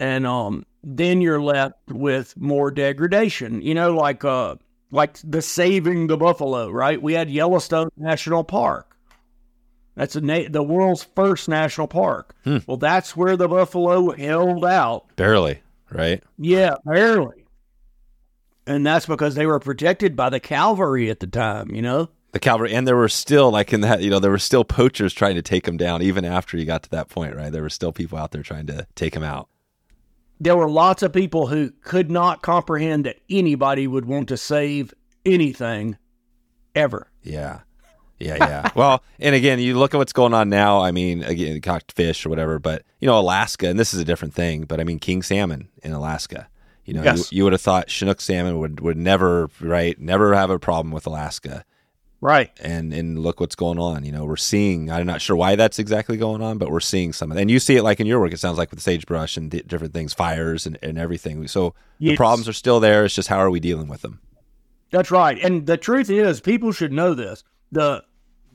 [0.00, 3.62] And um then you're left with more degradation.
[3.62, 4.56] You know, like uh
[4.90, 7.00] like the saving the buffalo, right?
[7.00, 8.93] We had Yellowstone National Park.
[9.94, 12.34] That's a na- the world's first national park.
[12.44, 12.58] Hmm.
[12.66, 15.14] Well, that's where the buffalo held out.
[15.16, 16.22] Barely, right?
[16.38, 17.44] Yeah, barely.
[18.66, 22.08] And that's because they were protected by the cavalry at the time, you know?
[22.32, 25.12] The cavalry, and there were still like in that, you know, there were still poachers
[25.12, 27.52] trying to take him down even after you got to that point, right?
[27.52, 29.48] There were still people out there trying to take him out.
[30.40, 34.92] There were lots of people who could not comprehend that anybody would want to save
[35.24, 35.96] anything
[36.74, 37.06] ever.
[37.22, 37.60] Yeah.
[38.24, 38.70] Yeah, yeah.
[38.76, 40.80] well, and again, you look at what's going on now.
[40.80, 44.04] I mean, again, cocked fish or whatever, but you know, Alaska, and this is a
[44.04, 44.62] different thing.
[44.64, 46.48] But I mean, king salmon in Alaska.
[46.84, 47.32] You know, Yes.
[47.32, 50.92] you, you would have thought Chinook salmon would would never, right, never have a problem
[50.92, 51.64] with Alaska.
[52.20, 52.50] Right.
[52.62, 54.04] And and look what's going on.
[54.04, 54.90] You know, we're seeing.
[54.90, 57.36] I'm not sure why that's exactly going on, but we're seeing some of.
[57.36, 58.32] And you see it like in your work.
[58.32, 61.46] It sounds like with sagebrush and di- different things, fires and, and everything.
[61.48, 63.04] So the problems are still there.
[63.04, 64.20] It's just how are we dealing with them?
[64.90, 65.38] That's right.
[65.42, 67.44] And the truth is, people should know this.
[67.72, 68.04] The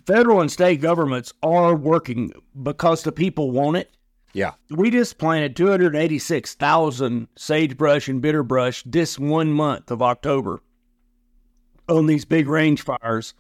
[0.10, 2.32] federal and state governments are working
[2.64, 3.95] because the people want it.
[4.34, 4.53] Yeah.
[4.72, 10.62] We just planted 286,000 sagebrush and bitterbrush this one month of October
[11.88, 13.36] on these big range fires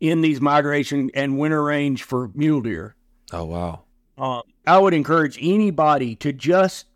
[0.00, 2.96] in these migration and winter range for mule deer.
[3.32, 3.82] Oh wow.
[4.16, 6.86] Uh, I would encourage anybody to just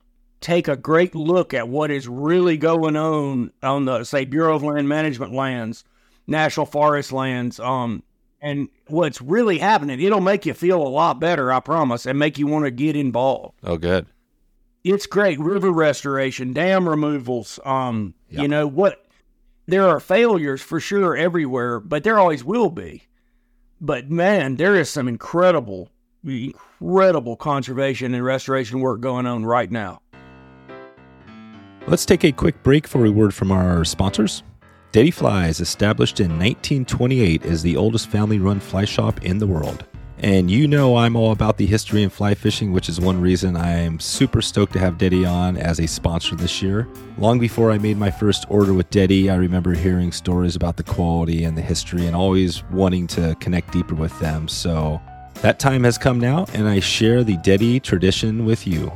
[0.41, 4.65] take a great look at what is really going on on the say Bureau of
[4.65, 5.85] Land Management lands,
[6.27, 8.03] National Forest lands, um,
[8.43, 10.01] and what's really happening.
[10.01, 12.97] It'll make you feel a lot better, I promise, and make you want to get
[12.97, 13.55] involved.
[13.63, 14.07] Oh good.
[14.85, 15.39] It's great.
[15.39, 18.43] River restoration, dam removals, um, Yeah.
[18.43, 19.07] you know what
[19.67, 23.05] there are failures for sure everywhere, but there always will be.
[23.81, 25.89] But man, there is some incredible,
[26.25, 30.01] incredible conservation and restoration work going on right now.
[31.87, 34.43] Let's take a quick break for a word from our sponsors.
[34.93, 39.87] Dette Flies, established in 1928, is the oldest family run fly shop in the world.
[40.19, 43.57] And you know I'm all about the history and fly fishing, which is one reason
[43.57, 46.87] I am super stoked to have Dette on as a sponsor this year.
[47.17, 50.83] Long before I made my first order with Dette, I remember hearing stories about the
[50.83, 54.47] quality and the history and always wanting to connect deeper with them.
[54.47, 55.01] So
[55.37, 58.93] that time has come now, and I share the Dette tradition with you.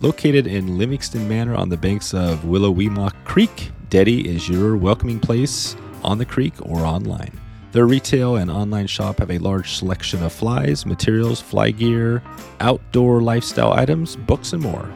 [0.00, 5.76] Located in Livingston Manor on the banks of Willowemoc Creek, Dette is your welcoming place
[6.02, 7.38] on the creek or online.
[7.72, 12.22] Their retail and online shop have a large selection of flies, materials, fly gear,
[12.60, 14.90] outdoor lifestyle items, books, and more.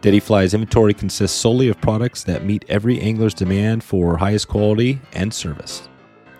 [0.00, 5.00] Dette Fly's inventory consists solely of products that meet every angler's demand for highest quality
[5.12, 5.88] and service.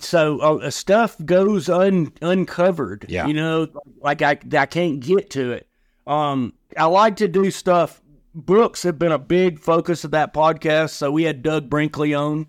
[0.00, 3.06] so uh, stuff goes un- uncovered.
[3.08, 3.26] Yeah.
[3.26, 3.68] You know,
[4.00, 5.68] like I, I can't get to it.
[6.06, 8.00] Um, I like to do stuff.
[8.34, 10.90] Books have been a big focus of that podcast.
[10.90, 12.46] So we had Doug Brinkley on.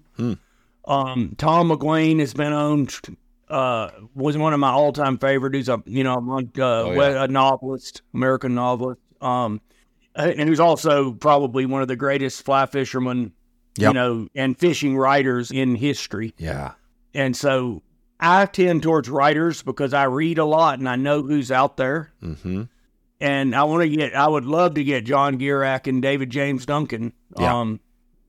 [0.88, 2.88] Um, Tom McGuane has been on.
[3.50, 5.54] Uh, was one of my all-time favorite.
[5.54, 7.24] He's a you know a, uh, yeah.
[7.24, 9.00] a novelist, American novelist.
[9.22, 9.62] Um,
[10.16, 13.32] and who's also probably one of the greatest fly fishermen,
[13.78, 16.34] you know, and fishing writers in history.
[16.38, 16.74] Yeah,
[17.14, 17.82] And so
[18.20, 22.12] I tend towards writers because I read a lot and I know who's out there.
[22.22, 22.64] mm-hmm.
[23.20, 26.68] And I want to get, I would love to get John Gierach and David James
[26.68, 27.14] Duncan.
[27.40, 27.62] Yeah.
[27.62, 27.80] Um,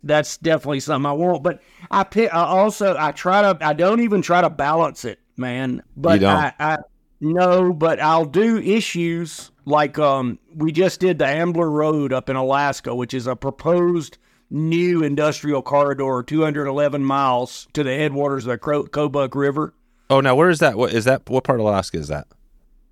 [0.03, 1.43] that's definitely something I want.
[1.43, 1.61] But
[1.91, 5.83] I pick, I also, I try to, I don't even try to balance it, man.
[5.95, 6.25] But?
[6.25, 6.79] I, I,
[7.21, 12.37] no, but I'll do issues like, um, we just did the Ambler Road up in
[12.37, 14.17] Alaska, which is a proposed
[14.51, 19.75] new industrial corridor, 211 miles to the headwaters of the Kobuk River.
[20.11, 20.77] Oh, now where is that?
[20.77, 21.29] What is that?
[21.29, 22.27] What part of Alaska is that?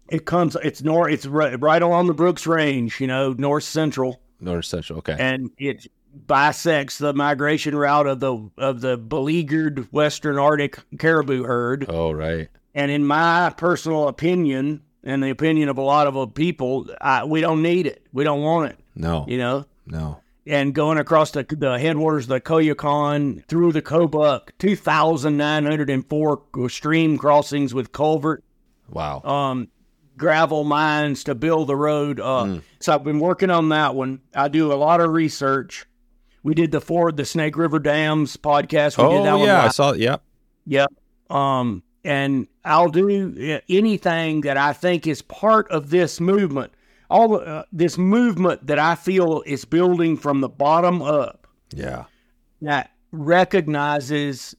[0.08, 4.20] It comes, it's north, it's right, right along the Brooks Range, you know, north central.
[4.38, 4.98] North Central.
[4.98, 5.16] Okay.
[5.18, 5.86] and it
[6.26, 12.48] bisects the migration route of the of the beleaguered western Arctic caribou herd, oh, right.
[12.74, 17.40] And in my personal opinion, and the opinion of a lot of people, I, we
[17.40, 18.06] don't need it.
[18.12, 18.78] We don't want it.
[18.94, 19.24] No.
[19.26, 19.64] You know.
[19.86, 20.20] No.
[20.46, 27.74] And going across the, the headwaters of the Koyukuk through the Kobuk, 2,904 stream crossings
[27.74, 28.44] with culvert
[28.90, 29.22] Wow.
[29.22, 29.68] um,
[30.16, 32.46] gravel mines to build the road up.
[32.46, 32.62] Mm.
[32.80, 34.20] So I've been working on that one.
[34.34, 35.84] I do a lot of research.
[36.44, 38.98] We did the Ford, the Snake River Dams podcast.
[38.98, 39.92] We did that oh one yeah, I saw.
[39.92, 40.22] Yep.
[40.66, 40.88] Yep.
[41.28, 46.72] Um, and I'll do anything that I think is part of this movement.
[47.10, 52.04] All the, uh, this movement that I feel is building from the bottom up Yeah.
[52.62, 54.54] that recognizes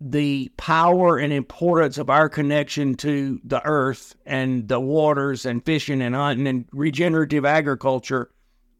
[0.00, 6.02] the power and importance of our connection to the earth and the waters and fishing
[6.02, 8.30] and hunting and regenerative agriculture.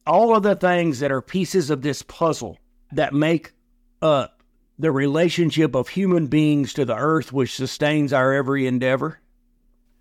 [0.04, 2.58] All of the things that are pieces of this puzzle
[2.90, 3.52] that make
[4.00, 4.42] up
[4.78, 9.20] the relationship of human beings to the earth, which sustains our every endeavor.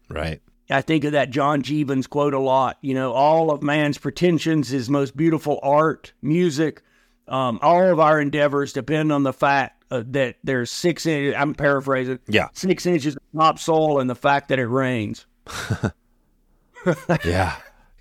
[0.09, 0.41] Right.
[0.72, 2.78] I think of that John Jeavons quote a lot.
[2.82, 6.82] You know, all of man's pretensions, his most beautiful art, music,
[7.28, 11.53] um, all of our endeavors depend on the fact uh, that there's six inches, I'm
[11.53, 12.47] paraphrasing, Yeah.
[12.53, 15.26] six inches of topsoil and the fact that it rains.
[17.26, 17.55] yeah.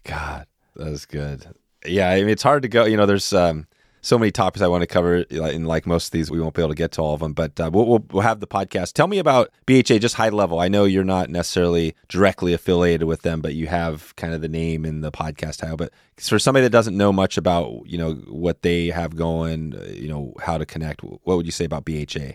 [0.05, 0.47] God,
[0.77, 1.47] that was good.
[1.87, 2.85] Yeah, I mean, it's hard to go.
[2.85, 3.67] You know, there's um,
[4.03, 6.63] so many topics I want to cover, and like most of these, we won't be
[6.63, 7.33] able to get to all of them.
[7.33, 8.93] But uh, we'll, we'll have the podcast.
[8.95, 10.59] Tell me about BHA, just high level.
[10.59, 14.49] I know you're not necessarily directly affiliated with them, but you have kind of the
[14.49, 15.77] name in the podcast title.
[15.77, 19.85] But for somebody that doesn't know much about, you know, what they have going, uh,
[19.93, 22.35] you know, how to connect, what would you say about BHA?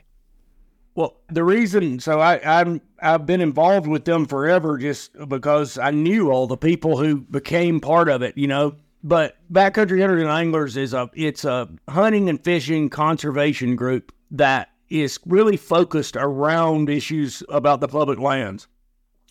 [0.96, 5.92] Well, the reason, so I, I'm I've been involved with them forever, just because I
[5.92, 8.78] knew all the people who became part of it, you know.
[9.06, 14.70] But Backcountry Hunters and Anglers is a it's a hunting and fishing conservation group that
[14.90, 18.68] is really focused around issues about the public lands,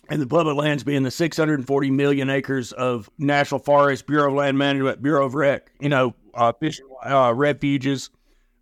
[0.09, 4.57] and the public lands being the 640 million acres of national forest, Bureau of Land
[4.57, 8.09] Management, Bureau of Rec, you know, uh, fishing uh, refuges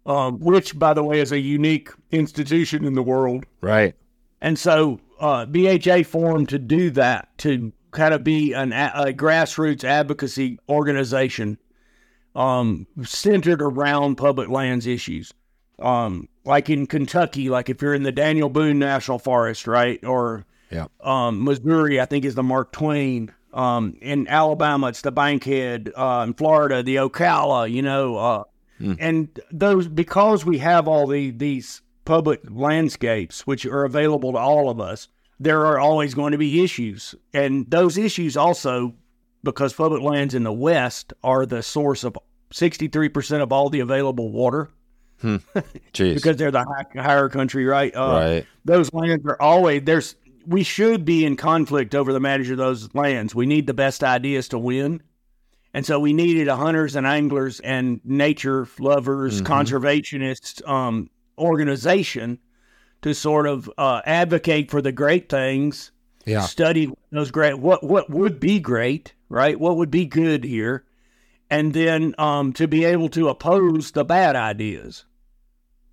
[0.05, 3.45] um, which, by the way, is a unique institution in the world.
[3.61, 3.95] Right.
[4.41, 9.83] And so uh, BHA formed to do that, to kind of be an, a, grassroots
[9.83, 11.57] advocacy organization
[12.35, 15.33] um, centered around public lands issues.
[15.79, 20.03] Um, like in Kentucky, like if you're in the Daniel Boone National Forest, right?
[20.05, 20.85] Or Yeah.
[21.01, 23.31] um, Missouri, I think is the Mark Twain.
[23.53, 25.91] Um, in Alabama, it's the Bankhead.
[25.95, 27.69] Uh, in Florida, the Ocala.
[27.71, 28.43] You know, uh,
[28.99, 34.69] and those because we have all the these public landscapes which are available to all
[34.69, 35.07] of us.
[35.43, 38.95] There are always going to be issues, and those issues also
[39.43, 42.17] because public lands in the West are the source of
[42.51, 44.69] sixty three percent of all the available water
[45.23, 46.15] Jeez.
[46.15, 47.95] because they're the high, higher country, right?
[47.95, 48.45] Uh, right.
[48.65, 50.15] those lands are always there's
[50.45, 53.33] we should be in conflict over the management of those lands.
[53.33, 55.01] We need the best ideas to win.
[55.73, 62.39] And so we needed a hunters and anglers and nature lovers, conservationists um, organization
[63.03, 65.91] to sort of uh, advocate for the great things,
[66.25, 66.41] Yeah.
[66.41, 69.59] study those great what what would be great, right?
[69.59, 70.83] What would be good here,
[71.49, 75.05] and then um, to be able to oppose the bad ideas.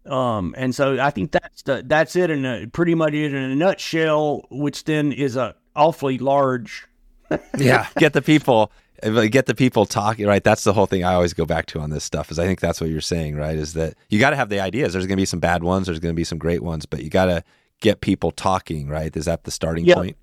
[0.07, 3.51] Um, and so I think that's the that's it in a pretty much it in
[3.51, 6.87] a nutshell, which then is a awfully large.
[7.59, 8.73] yeah get the people
[9.31, 11.91] get the people talking right that's the whole thing i always go back to on
[11.91, 14.37] this stuff is i think that's what you're saying right is that you got to
[14.37, 16.39] have the ideas there's going to be some bad ones there's going to be some
[16.39, 17.43] great ones but you got to
[17.81, 19.95] get people talking right is that the starting Yeah.
[19.95, 20.17] point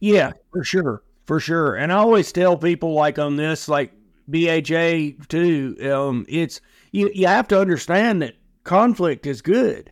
[0.00, 1.74] Yeah, for sure, for sure.
[1.74, 3.92] And I always tell people like on this, like
[4.30, 5.76] BHA too.
[5.92, 6.60] Um, it's
[6.92, 7.10] you.
[7.14, 9.91] You have to understand that conflict is good.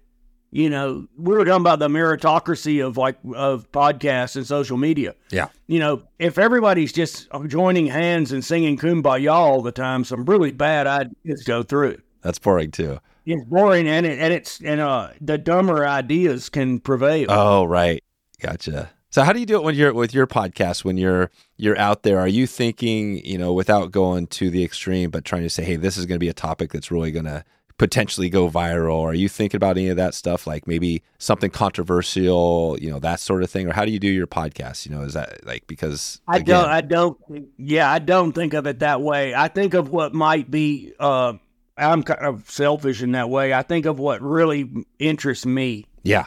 [0.53, 5.15] You know, we were talking about the meritocracy of like of podcasts and social media.
[5.31, 10.25] yeah You know, if everybody's just joining hands and singing "Kumbaya" all the time, some
[10.25, 11.99] really bad ideas go through.
[12.23, 16.81] that's boring too It's boring, and it and it's and uh the dumber ideas can
[16.81, 17.27] prevail.
[17.31, 18.03] oh right
[18.41, 21.79] gotcha so how do you do it when you're with your podcast when you're you're
[21.79, 25.51] out there are you thinking you know without going to the extreme but trying to
[25.51, 27.45] say hey this is going to be a topic that's really going to
[27.81, 32.77] potentially go viral are you thinking about any of that stuff like maybe something controversial
[32.79, 35.01] you know that sort of thing or how do you do your podcast you know
[35.01, 36.69] is that like because I again, don't.
[36.69, 37.19] I don't.
[37.57, 39.35] Yeah, I don't think of it that way.
[39.35, 40.93] I think of what might be.
[41.01, 41.33] Uh,
[41.79, 43.55] I'm kind of selfish in that way.
[43.55, 46.27] I think of what really interests me, yeah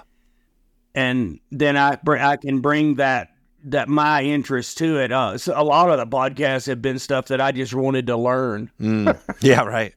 [0.96, 3.30] and then I I can bring that
[3.66, 5.12] that my interest to it.
[5.12, 8.18] Uh, so a lot of the podcasts have been stuff that I just wanted to
[8.18, 9.18] learn, Mm.
[9.42, 9.94] yeah right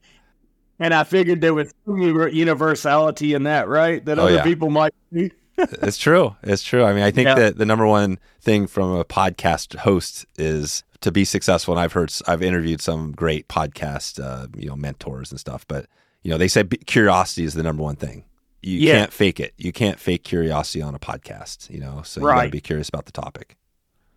[0.79, 4.05] and I figured there was some universality in that, right?
[4.05, 4.43] That Oh, other yeah.
[4.43, 4.93] people might.
[5.12, 5.31] see.
[5.59, 6.37] it's true.
[6.43, 6.85] It's true.
[6.85, 7.35] I mean, I think Yeah.
[7.37, 11.72] that the number one thing from a podcast host is to be successful.
[11.74, 15.66] And I've heard, I've interviewed some great podcast, uh, you know, mentors and stuff.
[15.66, 15.87] But
[16.22, 18.24] you know, they say curiosity is the number one thing.
[18.62, 18.99] You Yeah.
[18.99, 19.55] can't fake it.
[19.57, 21.70] You can't fake curiosity on a podcast.
[21.70, 23.57] You know, so you got to be curious about the topic.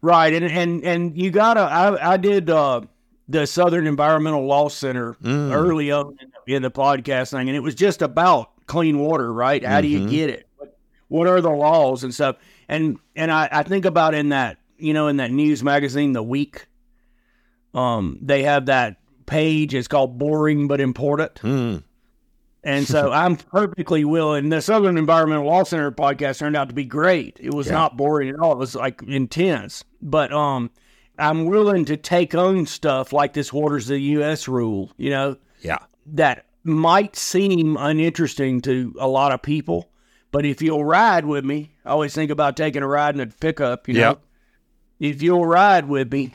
[0.01, 1.59] Right, and and and you gotta.
[1.59, 2.81] I I did uh,
[3.29, 5.53] the Southern Environmental Law Center Mm.
[5.53, 6.17] early on
[6.47, 9.31] in the, podcast thing, and it was just about clean water.
[9.31, 9.63] Right?
[9.63, 10.09] How do you Mhm.
[10.09, 10.47] get it?
[10.57, 10.77] What,
[11.07, 12.35] what are the laws and stuff?
[12.67, 16.23] And and I, I think about in that you know in that news magazine, The
[16.23, 16.65] Week.
[17.73, 19.73] Um, they have that page.
[19.75, 21.83] It's called "Boring but Important." Mm.
[22.63, 24.49] And so I'm perfectly willing.
[24.49, 27.37] The Southern Environmental Law Center podcast turned out to be great.
[27.39, 27.73] It was Yeah.
[27.73, 28.53] not boring at all.
[28.53, 29.83] It was like intense.
[30.01, 30.71] But um
[31.19, 35.79] I'm willing to take on stuff like this waters the US rule, you know, Yeah.
[36.07, 39.89] that might seem uninteresting to a lot of people.
[40.31, 43.27] But if you'll ride with me, I always think about taking a ride in a
[43.27, 43.99] pickup, you know.
[43.99, 44.21] Yep.
[44.99, 46.33] If you'll ride with me,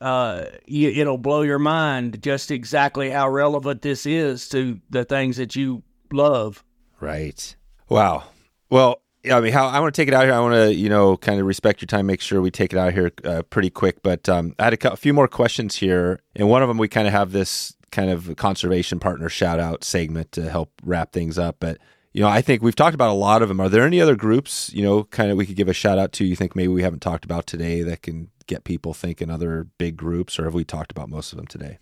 [0.00, 5.36] uh, you, it'll blow your mind just exactly how relevant this is to the things
[5.38, 6.62] that you love.
[7.00, 7.56] Right.
[7.88, 8.24] Wow.
[8.70, 10.34] Well, yeah, I mean, how I want to take it out here.
[10.34, 12.78] I want to, you know, kind of respect your time, make sure we take it
[12.78, 14.02] out here uh, pretty quick.
[14.02, 16.88] But um, I had a, a few more questions here, and one of them we
[16.88, 21.38] kind of have this kind of conservation partner shout out segment to help wrap things
[21.38, 21.56] up.
[21.60, 21.78] But
[22.12, 23.60] you know, I think we've talked about a lot of them.
[23.60, 26.12] Are there any other groups, you know, kind of we could give a shout out
[26.12, 26.24] to?
[26.24, 29.96] You think maybe we haven't talked about today that can get people thinking other big
[29.96, 31.78] groups, or have we talked about most of them today?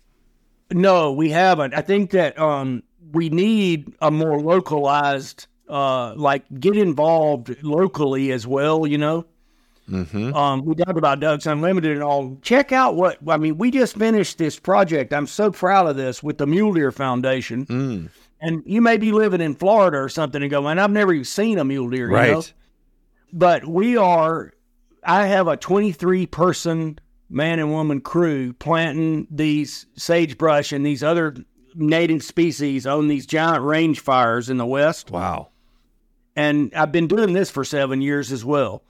[0.71, 1.73] No, we haven't.
[1.73, 8.45] I think that um, we need a more localized, uh, like get involved locally as
[8.45, 8.85] well.
[8.85, 9.25] You know,
[9.89, 10.33] Mm-hmm.
[10.33, 12.37] um, we talked about Ducks Unlimited and all.
[12.41, 13.57] Check out what I mean.
[13.57, 15.11] We just finished this project.
[15.11, 17.65] I'm so proud of this with the Mule Deer Foundation.
[17.65, 18.09] Mm,
[18.39, 21.25] And you may be living in Florida or something and go, man, I've never even
[21.25, 22.07] seen a mule deer.
[22.09, 22.31] you right.
[22.31, 22.43] know?
[23.33, 24.53] But we are,
[25.03, 26.97] I have a 23 person
[27.29, 31.35] man and woman crew planting these sagebrush and these other
[31.75, 35.11] native species on these giant range fires in the West.
[35.11, 35.49] Wow.
[36.35, 38.83] And I've been doing this for seven years as well,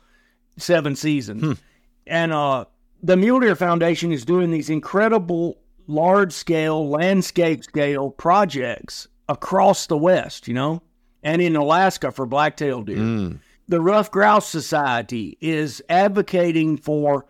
[0.57, 1.59] seven seasons.
[2.05, 2.65] And uh,
[3.01, 9.97] the Mule Deer Foundation is doing these incredible large scale, landscape scale projects across the
[9.97, 10.81] West, you know,
[11.23, 17.25] and in Alaska for black-tailed deer Mm, the Ruffed Grouse Society is advocating for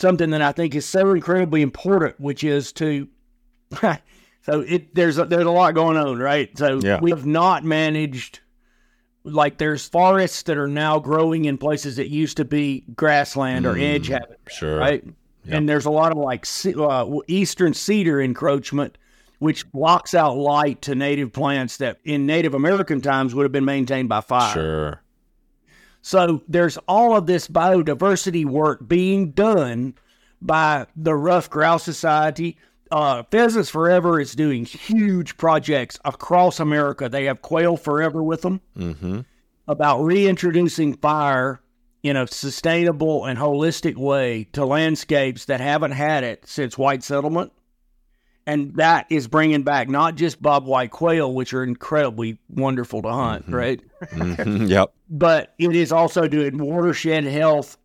[0.00, 3.06] something that I think is so incredibly important, which is to.
[4.42, 6.56] so it there's a, there's a lot going on, right?
[6.56, 7.00] So Yeah.
[7.00, 8.40] we have not managed.
[9.24, 13.76] Like there's forests that are now growing in places that used to be grassland or
[13.76, 14.78] edge habitat, sure.
[14.78, 15.02] right?
[15.48, 16.46] And there's a lot of like
[16.76, 18.98] uh, eastern cedar encroachment,
[19.38, 23.64] which blocks out light to native plants that in Native American times would have been
[23.64, 24.52] maintained by fire.
[24.52, 25.02] Sure.
[26.02, 29.94] So there's all of this biodiversity work being done
[30.42, 32.58] by the Ruffed Grouse Society.
[32.94, 37.08] Uh, Pheasants Forever is doing huge projects across America.
[37.08, 39.20] They have Quail Forever with them Mm-hmm.
[39.66, 41.60] about reintroducing fire
[42.04, 47.50] in a sustainable and holistic way to landscapes that haven't had it since white settlement.
[48.46, 53.46] And that is bringing back not just bobwhite quail, which are incredibly wonderful to hunt,
[53.48, 53.80] right?
[54.12, 54.92] hmm Yep.
[55.10, 57.76] but it is also doing watershed health,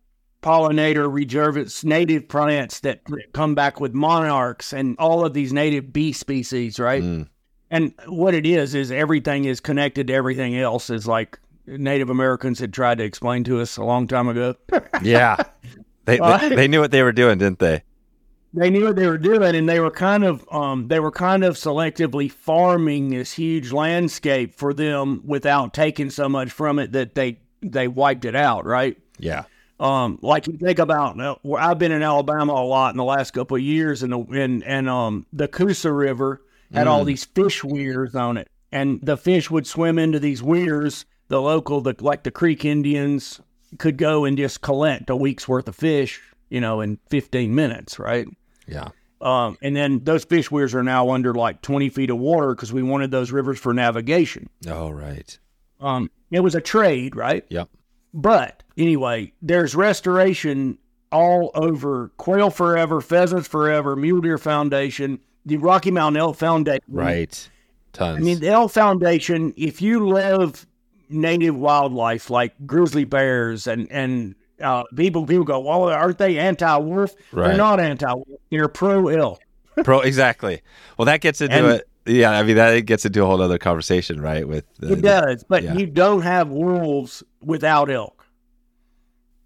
[0.42, 6.12] pollinator reservates, native plants that come back with monarchs and all of these native bee
[6.12, 7.02] species, right?
[7.02, 7.28] Mm.
[7.70, 10.90] And what it is is everything is connected to everything else.
[10.90, 14.54] Is like Native Americans had tried to explain to us a long time ago.
[15.02, 15.36] Yeah.
[16.04, 17.82] They, they they knew what they were doing, didn't they?
[18.52, 21.44] they knew what they were doing and they were kind of um, they were kind
[21.44, 27.14] of selectively farming this huge landscape for them without taking so much from it that
[27.14, 29.44] they they wiped it out right Yeah.
[29.80, 33.04] Um, like you think about uh, where I've been in Alabama a lot in the
[33.04, 37.24] last couple of years, and the and and um the Coosa River had all these
[37.24, 41.06] fish weirs on it, and the fish would swim into these weirs.
[41.28, 43.40] The local, the like the Creek Indians,
[43.78, 46.20] could go and just collect a week's worth of fish,
[46.50, 48.26] you know, in 15 minutes, right?
[48.66, 48.88] Yeah.
[49.20, 52.72] Um, and then those fish weirs are now under like 20 feet of water because
[52.72, 54.48] we wanted those rivers for navigation.
[54.66, 55.38] Oh, right.
[55.80, 57.44] Um, it was a trade, right?
[57.48, 57.68] Yep.
[58.12, 60.78] But anyway, there's restoration
[61.12, 66.82] all over Quail Forever, Pheasants Forever, Mule Deer Foundation, the Rocky Mountain Elk Foundation.
[66.88, 67.48] Right.
[67.92, 68.18] Tons.
[68.18, 70.66] I mean, the Elk Foundation, if you love
[71.08, 77.14] native wildlife like grizzly bears and, and uh, people people go, well, aren't they anti-wolf?
[77.32, 77.48] Right.
[77.48, 78.28] They're not anti-wolf.
[78.50, 79.40] They're pro-elk.
[79.82, 80.62] Pro exactly.
[80.98, 81.86] Well, that gets into And- it.
[82.06, 84.46] Yeah, I mean that gets into a whole other conversation, right?
[84.46, 85.74] With the, It does, but yeah.
[85.74, 88.24] you don't have wolves without elk.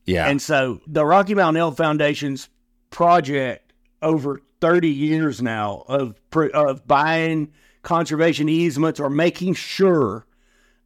[0.07, 2.49] yeah, And so the Rocky Mountain Elk Foundation's
[2.91, 6.21] project over 30 years now of
[6.55, 7.53] of buying
[7.83, 10.27] conservation easements or making sure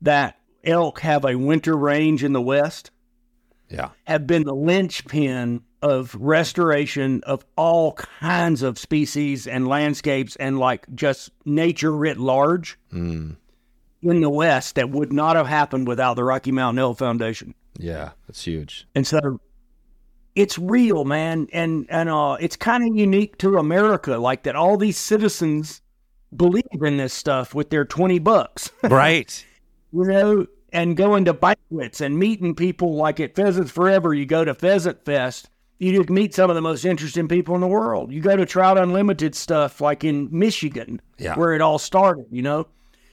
[0.03, 2.91] that elk have a winter range in the west
[3.71, 10.59] yeah, have been the linchpin of restoration of all kinds of species and landscapes and
[10.59, 13.37] like just nature writ large mm,
[14.03, 17.55] in the west that would not have happened without the Rocky Mountain Elk Foundation.
[17.79, 18.11] yeah.
[18.26, 18.87] That's huge.
[18.95, 19.41] And so
[20.35, 21.49] it's real, man.
[21.53, 25.81] And and uh it's kind of unique to America, like that all these citizens
[26.37, 29.45] believe in this stuff with their 20 bucks, Right.
[29.93, 34.45] you know, and going to banquets and meeting people like at Pheasants Forever, you go
[34.45, 35.49] to Pheasant Fest,
[35.79, 38.12] you just meet some of the most interesting people in the world.
[38.12, 41.35] You go to Trout Unlimited stuff like in Michigan, Yeah.
[41.37, 42.66] where it all started, you know.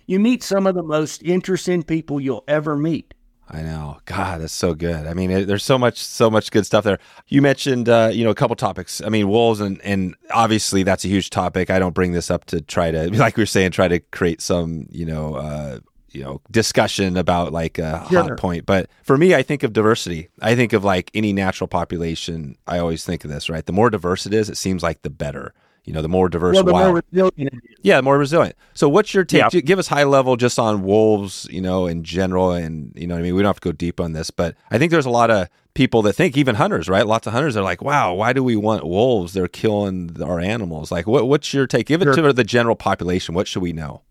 [0.07, 3.13] You meet some of the most interesting people you'll ever meet.
[3.47, 3.99] I know.
[4.05, 5.05] God, that's so good.
[5.05, 6.97] I mean, it, there's so much, so much good stuff there.
[7.27, 9.01] You mentioned, uh, you know, a couple topics.
[9.01, 11.69] I mean, wolves, and and obviously that's a huge topic.
[11.69, 14.41] I don't bring this up to try to, like we are saying, try to create
[14.41, 15.79] some, you know, uh,
[16.15, 18.23] you know, discussion about like a Sure.
[18.23, 18.65] hot point.
[18.65, 20.29] But for me, I think of diversity.
[20.41, 22.55] I think of like any natural population.
[22.67, 23.65] I always think of this, right?
[23.65, 25.53] The more diverse it is, it seems like the better.
[25.83, 26.87] You know, the more diverse Well, the wild.
[26.93, 27.61] more resilient.
[27.83, 28.55] Yeah, more resilient.
[28.73, 29.53] So, what's your take?
[29.53, 29.59] Yeah.
[29.61, 33.19] Give us high level just on wolves, you know, in general, and you know, what
[33.19, 35.11] I mean, we don't have to go deep on this, but I think there's a
[35.11, 37.05] lot of people that think, even hunters, right?
[37.05, 39.33] Lots of hunters are like, "Wow, why do we want wolves?
[39.33, 41.85] They're killing our animals." Like, what, what's your take?
[41.85, 42.15] Give it Sure.
[42.15, 43.35] to the general population.
[43.35, 44.01] What should we know?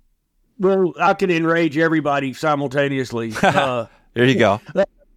[0.59, 3.33] Well, I can enrage everybody simultaneously.
[3.43, 4.61] uh, There you go.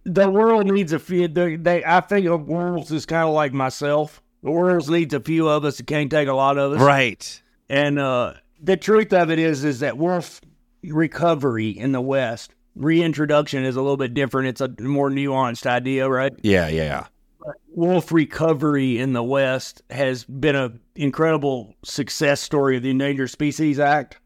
[0.04, 1.28] the world needs a few.
[1.28, 4.20] They, they, I think of wolves is kind of like myself.
[4.42, 5.78] The world needs a few of us.
[5.80, 6.80] It can't take a lot of us.
[6.80, 7.42] right.
[7.68, 10.40] And uh, the truth of it is, is that wolf
[10.82, 14.48] recovery in the West, reintroduction is a little bit different.
[14.48, 16.32] It's a more nuanced idea, right?
[16.42, 17.06] Yeah, yeah,
[17.44, 17.52] yeah.
[17.74, 23.78] wolf recovery in the West has been an incredible success story of the Endangered Species
[23.78, 24.18] Act.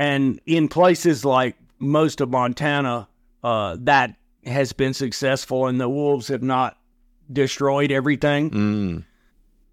[0.00, 3.06] And in places like most of Montana,
[3.44, 4.14] uh, that
[4.46, 6.78] has been successful, and the wolves have not
[7.30, 9.04] destroyed everything, Mm,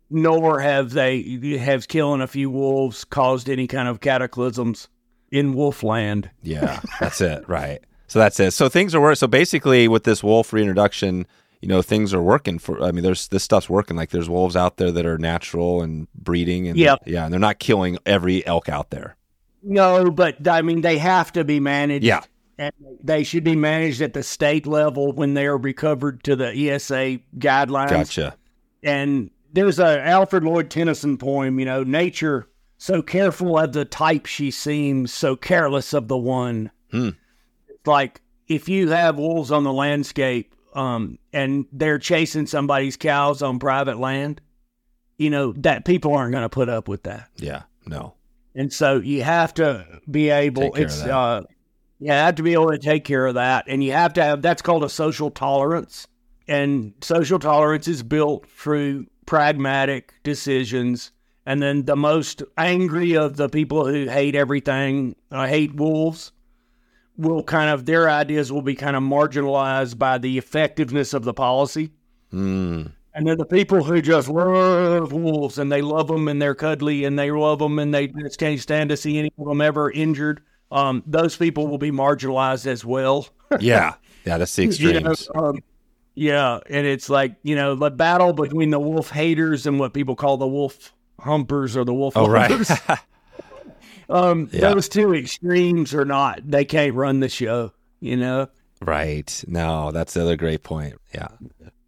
[0.09, 4.89] nor have they have killing a few wolves caused any kind of cataclysms
[5.32, 6.30] in wolfland.
[6.43, 7.47] yeah, that's it.
[7.47, 7.80] Right.
[8.07, 8.51] So that's it.
[8.51, 9.15] So things are working.
[9.15, 11.25] So basically, with this wolf reintroduction,
[11.61, 12.82] you know, things are working for.
[12.84, 13.95] I mean, there's this stuff's working.
[13.97, 17.39] Like there's wolves out there that are natural and breeding, and yeah, yeah, and they're
[17.39, 19.15] not killing every elk out there.
[19.64, 22.05] No, but I mean they have to be managed.
[22.05, 22.22] Yeah.
[22.58, 26.70] and they should be managed at the state level when they are recovered to the
[26.70, 27.89] ESA guidelines.
[27.89, 28.36] Gotcha.
[28.84, 32.47] And there's a Alfred Lord Tennyson poem, you know, nature
[32.78, 36.72] so careful of the type she seems, so careless of the one.
[36.91, 37.10] Hmm.
[37.86, 43.58] Like if you have wolves on the landscape, um, and they're chasing somebody's cows on
[43.58, 44.41] private land,
[45.18, 47.30] you know, that people aren't going to put up with that.
[47.38, 47.64] Yeah.
[47.88, 48.14] No.
[48.58, 51.43] And so you have to be able Take care of it's uh
[51.99, 54.41] you have to be able to take care of that and you have to have
[54.41, 56.08] that's called a social tolerance.
[56.47, 61.12] And social tolerance is built through pragmatic decisions.
[61.45, 66.32] And then the most angry of the people who hate everything, uh, hate wolves,
[67.18, 71.34] will kind of their ideas will be kind of marginalized by the effectiveness of the
[71.34, 71.91] policy.
[72.34, 72.91] Mm.
[73.18, 77.03] And then the people who just love wolves and they love them and they're cuddly
[77.03, 79.89] and they love them and they just can't stand to see any of them ever
[79.89, 80.41] injured.
[80.72, 83.28] Um, those people will be marginalized as well.
[83.59, 83.95] Yeah.
[84.26, 84.38] Yeah.
[84.38, 85.30] That's the You know, extremes.
[85.34, 85.60] um,
[86.15, 90.15] yeah, and it's like you know the battle between the wolf haters and what people
[90.18, 92.52] call the wolf humpers or the wolf Oh, right.
[94.10, 94.73] um, Yeah.
[94.73, 96.41] Those two extremes are not.
[96.45, 97.72] They can't run the show.
[97.99, 98.49] You know.
[98.81, 99.44] right.
[99.48, 100.95] No, that's the other great point.
[101.15, 101.30] Yeah.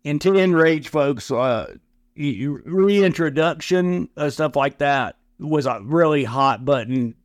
[0.05, 1.75] And to enrage folks, uh,
[2.15, 7.15] reintroduction uh, stuff like that was a really hot button,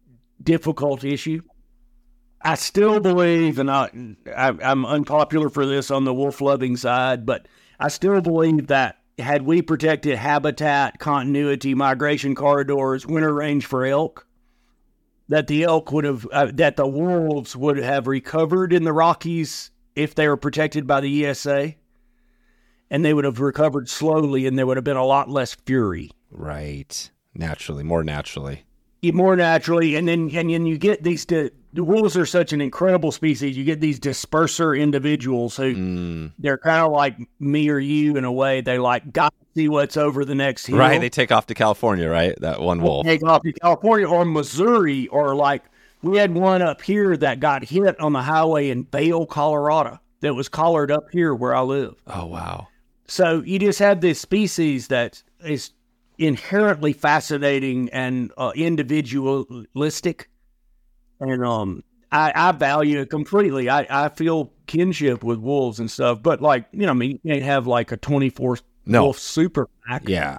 [0.42, 1.42] difficult issue.
[2.42, 3.90] I still believe, and I,
[4.36, 7.48] I, I'm unpopular for this on the wolf loving side, but
[7.80, 14.26] I still believe that had we protected habitat, continuity, migration corridors, winter range for elk,
[15.28, 19.70] that the elk would have, uh, that the wolves would have recovered in the Rockies
[19.96, 21.74] if they were protected by the ESA
[22.94, 26.10] and they would have recovered slowly and there would have been a lot less fury
[26.30, 27.10] Right.
[27.34, 27.82] Naturally.
[27.82, 28.62] More naturally.
[29.02, 32.52] You- more naturally and then and then you get these di- the wolves are such
[32.52, 33.56] an incredible species.
[33.56, 36.32] You get these disperser individuals who Mm.
[36.38, 38.60] they're kind of like me or you in a way.
[38.60, 40.78] They like got to see what's over the next hill.
[40.78, 42.34] Right, they take off to California, right?
[42.40, 43.04] That one wolf.
[43.06, 45.62] take off to California or Missouri or like
[46.02, 50.34] we had one up here that got hit on the highway in Vail, Colorado that
[50.34, 51.94] was collared up here where I live.
[52.06, 52.68] Oh wow.
[53.06, 55.70] So you just have this species that is
[56.18, 60.30] inherently fascinating and uh, individualistic,
[61.20, 61.82] and um,
[62.12, 63.68] I, I value it completely.
[63.68, 67.32] I, I feel kinship with wolves and stuff, but like you know, I mean, you
[67.32, 69.04] can't have like a twenty four No.
[69.04, 70.38] wolf super pack Yeah.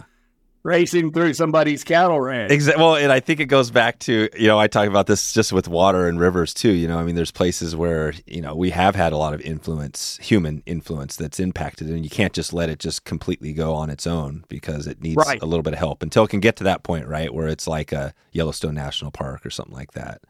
[0.65, 2.51] Racing through somebody's cattle ranch.
[2.51, 2.83] Exactly.
[2.83, 5.53] Well, and I think it goes back to you know I talk about this just
[5.53, 6.71] with water and rivers too.
[6.71, 9.41] You know, I mean, there's places where you know we have had a lot of
[9.41, 13.89] influence, human influence that's impacted, and you can't just let it just completely go on
[13.91, 15.41] its own because it needs Right.
[15.41, 17.67] a little bit of help until it can get to that point, right, where it's
[17.67, 20.21] like a Yellowstone National Park or something like that.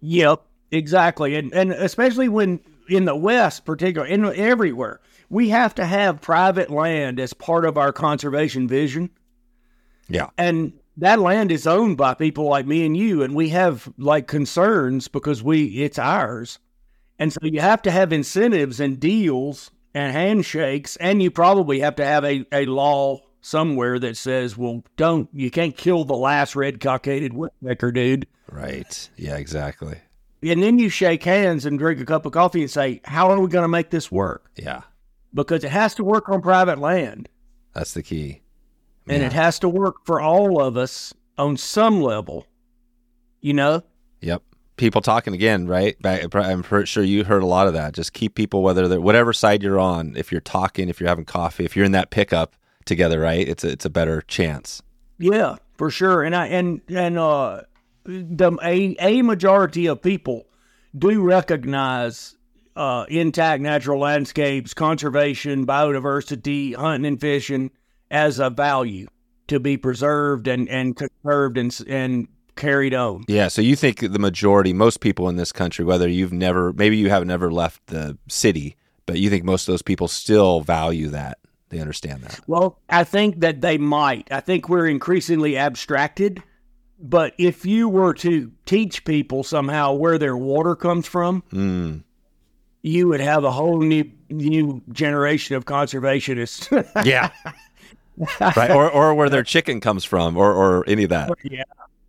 [0.00, 5.84] Yep, exactly, and and especially when in the West, particularly in everywhere, we have to
[5.84, 9.10] have private land as part of our conservation vision,
[10.12, 10.28] Yeah.
[10.38, 14.26] and that land is owned by people like me and you, and we have like
[14.26, 16.58] concerns because we it's ours,
[17.18, 21.96] and so you have to have incentives and deals and handshakes, and you probably have
[21.96, 26.54] to have a a law somewhere that says, well, don't you can't kill the last
[26.54, 28.26] red cockaded woodpecker, dude.
[28.50, 29.10] Right.
[29.16, 29.36] Yeah.
[29.36, 29.98] Exactly.
[30.42, 33.40] And then you shake hands and drink a cup of coffee and say, How are
[33.40, 34.50] we going to make this work?
[34.56, 34.82] Yeah.
[35.32, 37.28] Because it has to work on private land
[37.74, 38.41] That's the key.
[39.08, 42.46] And it has to work for all of us on some level.
[43.40, 43.82] You know?
[44.20, 44.42] Yep.
[44.76, 45.96] People talking again, right?
[46.04, 47.92] I'm sure you heard a lot of that.
[47.94, 50.14] Just keep people, whether they're whatever side you're on.
[50.16, 53.46] If you're talking, if you're having coffee, if you're in that pickup together, right?
[53.46, 54.82] It's a, it's a better chance.
[55.18, 56.22] Yeah, for sure.
[56.22, 57.62] And I and and uh
[58.04, 60.46] the a, a majority of people
[60.96, 62.36] do recognize
[62.74, 67.70] uh intact natural landscapes, conservation, biodiversity, hunting and fishing
[68.12, 69.08] as a value
[69.48, 73.24] to be preserved and and conserved and and carried on.
[73.26, 73.48] Yeah.
[73.48, 77.08] So you think the majority, most people in this country, whether you've never, maybe you
[77.08, 78.76] have never left the city,
[79.06, 81.38] but you think most of those people still value that.
[81.70, 82.40] They understand that.
[82.46, 84.28] Well, I think that they might.
[84.30, 86.42] I think we're increasingly abstracted.
[87.00, 92.02] But if you were to teach people somehow where their water comes from, Mm.
[92.82, 96.68] you would have a whole new new generation of conservationists.
[97.06, 97.30] Yeah.
[98.40, 98.70] right.
[98.70, 101.30] Or, or where their chicken comes from or, or any of that.
[101.30, 101.64] Oh, yeah,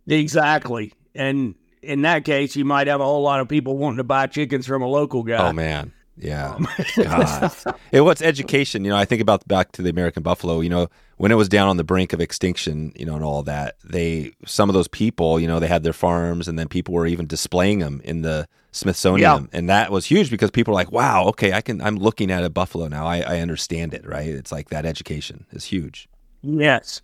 [0.06, 0.92] exactly.
[1.14, 4.26] And in that case, you might have a whole lot of people wanting to buy
[4.26, 5.48] chickens from a local guy.
[5.48, 6.58] Oh man, yeah.
[6.96, 7.52] God.
[7.92, 8.84] It, what's education?
[8.84, 10.60] You know, I think about back to the American buffalo.
[10.60, 13.42] You know, when it was down on the brink of extinction, you know, and all
[13.44, 16.94] that, they some of those people, you know, they had their farms, and then people
[16.94, 20.92] were even displaying them in the Smithsonian, and that was huge because people were like,
[20.92, 21.80] "Wow, okay, I can.
[21.80, 23.06] I'm looking at a buffalo now.
[23.06, 24.06] I, I understand it.
[24.06, 24.28] Right?
[24.28, 26.08] It's like that education is huge.
[26.42, 27.02] Yes.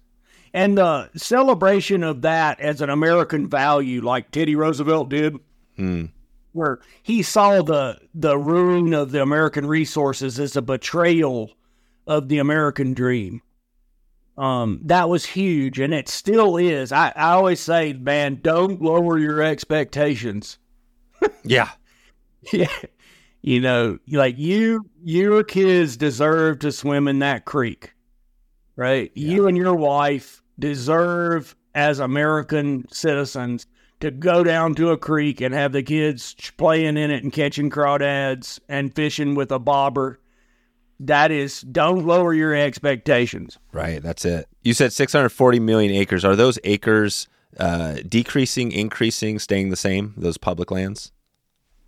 [0.53, 5.37] And the celebration of that as an American value, like Teddy Roosevelt did,
[5.77, 6.07] Hmm.
[6.53, 11.51] Where he saw the the ruin of the American resources as a betrayal
[12.07, 13.43] of the American dream.
[14.37, 16.93] Um, that was huge, and it still is.
[16.93, 20.59] I, I always say, man, don't lower your expectations.
[21.45, 21.69] Yeah,
[22.53, 22.69] Yeah.
[23.43, 27.95] You know, like you, your kids deserve to swim in that creek,
[28.77, 29.11] right?
[29.15, 33.67] You and your wife deserve, as American citizens,
[34.01, 37.71] to go down to a creek and have the kids playing in it and catching
[37.71, 40.19] crawdads and fishing with a bobber.
[40.99, 43.59] That is, don't lower your expectations.
[43.73, 44.03] right.
[44.03, 44.49] That's it.
[44.63, 46.25] You said 640 million acres.
[46.25, 47.27] Are those acres
[47.59, 50.13] uh, decreasing, increasing, staying the same?
[50.17, 51.13] Those public lands?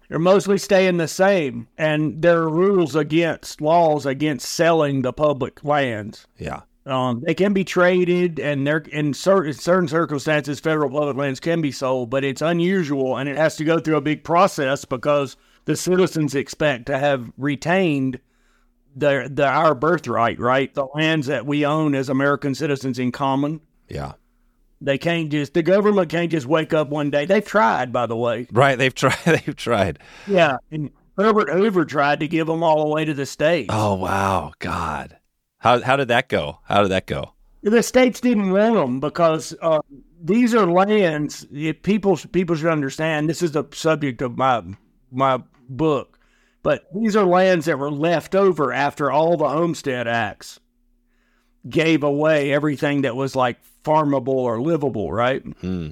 [0.09, 5.65] They're mostly staying the same, and there are rules against laws against selling the public
[5.65, 6.27] lands.
[6.39, 6.63] Yeah.
[6.85, 11.61] Um, they can be traded, and they're in certain certain circumstances, federal public lands can
[11.61, 15.37] be sold, but it's unusual, and it has to go through a big process because
[15.65, 18.19] the citizens expect to have retained
[18.97, 20.75] their the our birthright, right?
[20.75, 23.61] The lands that we own as American citizens in common.
[23.89, 24.13] Yeah.
[24.81, 27.27] They can't just the government can't just wake up one day.
[27.27, 28.49] They've tried, by the way.
[28.51, 28.77] Right.
[28.77, 29.19] They've tried.
[29.25, 30.01] They've tried.
[30.27, 33.67] Yeah, and Herbert Hoover tried to give them all away to the state.
[33.69, 35.17] Oh wow, God.
[35.63, 36.59] How how did that go?
[36.65, 37.35] How did that go?
[37.63, 39.79] The states didn't want them because uh,
[40.21, 41.47] these are lands.
[41.83, 43.29] People people should understand.
[43.29, 44.65] This is the subject of my
[45.13, 46.19] my book,
[46.65, 50.59] but these are lands that were left over after all the Homestead Acts
[51.69, 55.43] gave away everything that was like farmable or livable, right?
[55.61, 55.91] Hmm.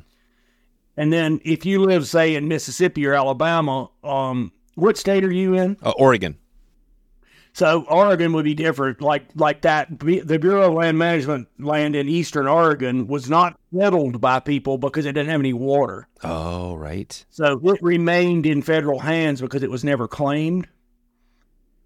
[0.96, 5.54] And then if you live, say, in Mississippi or Alabama, um, what state are you
[5.54, 5.76] in?
[5.80, 6.36] Uh, Oregon.
[7.60, 9.02] So Oregon would be different.
[9.02, 14.18] Like like that, the Bureau of Land Management land in eastern Oregon was not settled
[14.18, 16.08] by people because it didn't have any water.
[16.24, 17.22] Oh, right.
[17.28, 20.68] So it remained in federal hands because it was never claimed.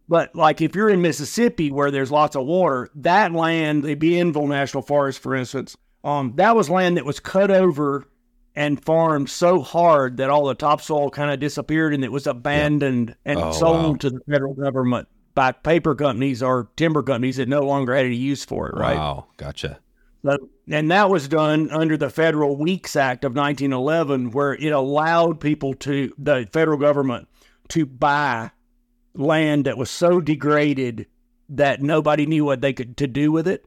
[0.08, 4.46] But like if you're in Mississippi where there's lots of water, that land, the Bienville
[4.46, 8.06] National Forest, for instance, um, that was land that was cut over
[8.54, 13.16] and farmed so hard that all the topsoil kind of disappeared and it was abandoned
[13.24, 13.94] and Oh, sold wow.
[13.96, 18.16] to the federal government by paper companies or timber companies that no longer had any
[18.16, 18.96] use for it, right?
[18.96, 19.26] Wow.
[19.36, 19.80] Gotcha.
[20.24, 25.40] So, and that was done under the Federal Weeks Act of 1911, where it allowed
[25.40, 27.28] people to, the federal government,
[27.68, 28.50] to buy
[29.14, 31.06] land that was so degraded
[31.50, 33.66] that nobody knew what they could to do with it.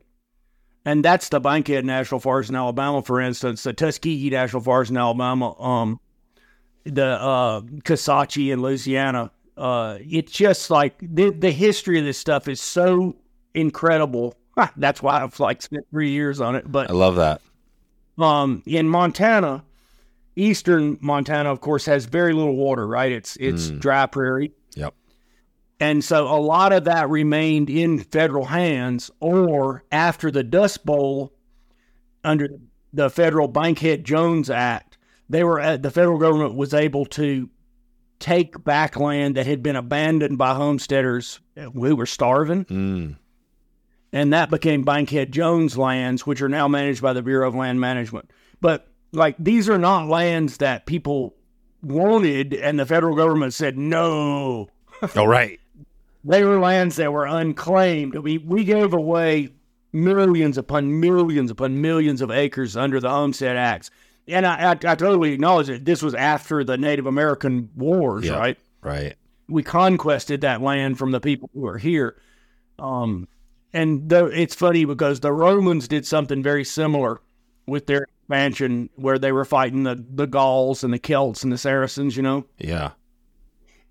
[0.83, 4.97] And that's the Bankhead National Forest in Alabama, for instance, the Tuskegee National Forest in
[4.97, 5.99] Alabama, um,
[6.85, 9.31] the uh, Kisatchie in Louisiana.
[9.57, 13.15] Uh, it's just like the the history of this stuff is so
[13.53, 14.35] incredible.
[14.77, 16.71] That's why I've like spent three years on it.
[16.71, 17.41] But I love that.
[18.19, 19.63] um, in Montana,
[20.35, 22.87] eastern Montana, of course, has very little water.
[22.87, 23.11] Right?
[23.11, 24.51] It's it's dry prairie.
[24.75, 24.93] Yep.
[25.79, 31.33] And so a lot of that remained in federal hands, or after the Dust Bowl,
[32.23, 32.49] under
[32.93, 34.97] the federal Bankhead Jones Act,
[35.29, 37.49] they were at, the federal government was able to
[38.19, 43.15] take back land that had been abandoned by homesteaders who were starving, Mm.
[44.13, 47.79] and that became Bankhead Jones lands, which are now managed by the Bureau of Land
[47.79, 48.31] Management.
[48.61, 51.35] But like these are not lands that people
[51.83, 54.67] wanted, and the federal government said no
[55.15, 55.59] Oh, right.
[56.23, 58.15] they were lands that were unclaimed.
[58.15, 59.49] We we gave away
[59.93, 63.89] millions upon millions upon millions of acres under the Homestead Acts,
[64.27, 68.37] and I I, I totally acknowledge that this was after the Native American wars, Yeah.
[68.37, 68.57] right?
[68.81, 69.15] Right.
[69.49, 72.17] We conquested that land from the people who are here,
[72.79, 73.27] um,
[73.73, 77.21] and the, it's funny because the Romans did something very similar
[77.65, 81.57] with their expansion, where they were fighting the the Gauls and the Celts and the
[81.57, 82.45] Saracens, you know.
[82.57, 82.91] Yeah.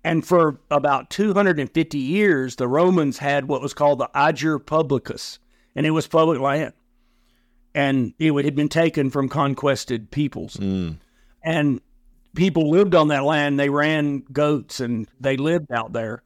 [0.03, 5.39] And for about 250 years, the Romans had what was called the Ager Publicus,
[5.75, 6.73] and it was public land.
[7.77, 10.57] And it had been taken from conquested peoples.
[10.57, 10.97] Mm.
[11.43, 11.79] And
[12.35, 13.59] people lived on that land.
[13.59, 16.23] They ran goats and they lived out there.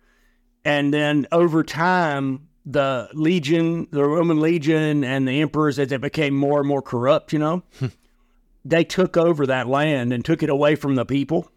[0.63, 6.35] And then over time, the legion, the Roman legion, and the emperors, as it became
[6.35, 7.63] more and more corrupt, you know,
[8.63, 11.51] they took over that land and took it away from the people.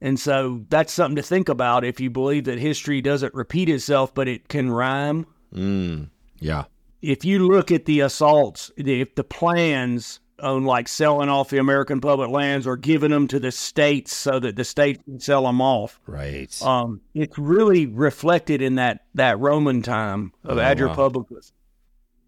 [0.00, 4.14] And so that's something to think about if you believe that history doesn't repeat itself,
[4.14, 5.26] but it can rhyme.
[5.52, 6.10] Mm.
[6.38, 6.66] Yeah.
[7.00, 12.00] If you look at the assaults, if the plans on like selling off the American
[12.00, 15.60] public lands or giving them to the states so that the states can sell them
[15.60, 16.56] off, Right.
[16.62, 20.94] um, it's really reflected in that that Roman time of Oh, Ager wow.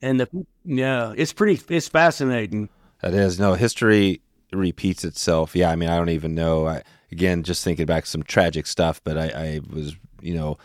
[0.03, 0.29] And the
[0.65, 2.69] yeah, it's pretty it's fascinating.
[3.03, 4.23] That is no history
[4.53, 5.55] repeats itself.
[5.55, 6.67] Yeah, I mean, I don't even know.
[6.67, 6.83] I,
[7.13, 10.59] again, just thinking back some tragic stuff, but I, I was, you know,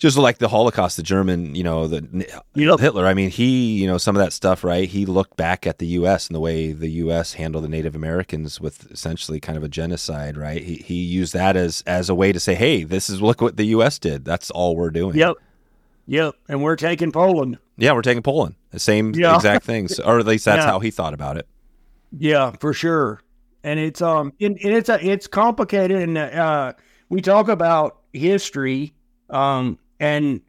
[0.00, 2.80] just like the Holocaust, the German, you know, the Yep.
[2.80, 3.06] Hitler.
[3.06, 4.88] I mean, he, you know, some of that stuff, right?
[4.88, 6.26] He looked back at the U.S.
[6.26, 7.34] and the way the U.S.
[7.34, 10.62] handled the Native Americans with essentially kind of a genocide, right?
[10.62, 13.56] He he used that as as a way to say, hey, this is look what
[13.58, 13.98] the U.S.
[13.98, 14.24] did.
[14.24, 15.16] That's all we're doing.
[15.16, 15.36] Yep.
[16.06, 16.34] Yep.
[16.48, 17.58] And we're taking Poland.
[17.76, 18.54] Yeah, we're taking Poland.
[18.70, 19.36] The same Yeah.
[19.36, 20.70] exact things, or at least that's Yeah.
[20.70, 21.46] how he thought about it.
[22.18, 23.20] Yeah, for sure.
[23.62, 26.72] And it's um and, and it's a, it's complicated and uh
[27.10, 28.94] we talk about history
[29.28, 30.40] um and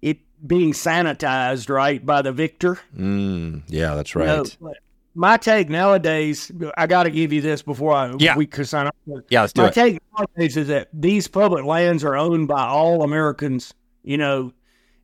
[0.00, 2.78] it being sanitized right by the victor.
[2.96, 4.58] Mm, yeah, that's You right.
[4.60, 4.72] know,
[5.14, 8.36] my take nowadays, I got to give you this before I Yeah.
[8.36, 8.96] we sign up.
[9.28, 9.74] Yeah, let's do My it.
[9.74, 14.52] take nowadays is that these public lands are owned by all Americans, you know,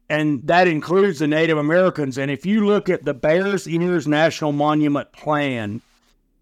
[0.09, 2.17] and that includes the Native Americans.
[2.17, 5.83] And if you look at the Bears Ears National Monument Plan,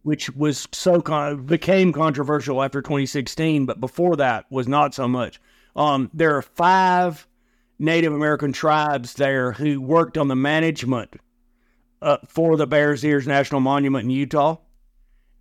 [0.04, 5.40] which was so con- became controversial after 2016, but before that was not so much.
[5.74, 7.26] Um, there are five
[7.78, 11.16] Native American tribes there who worked on the management
[12.00, 14.56] uh, for the Bears Ears National Monument in Utah.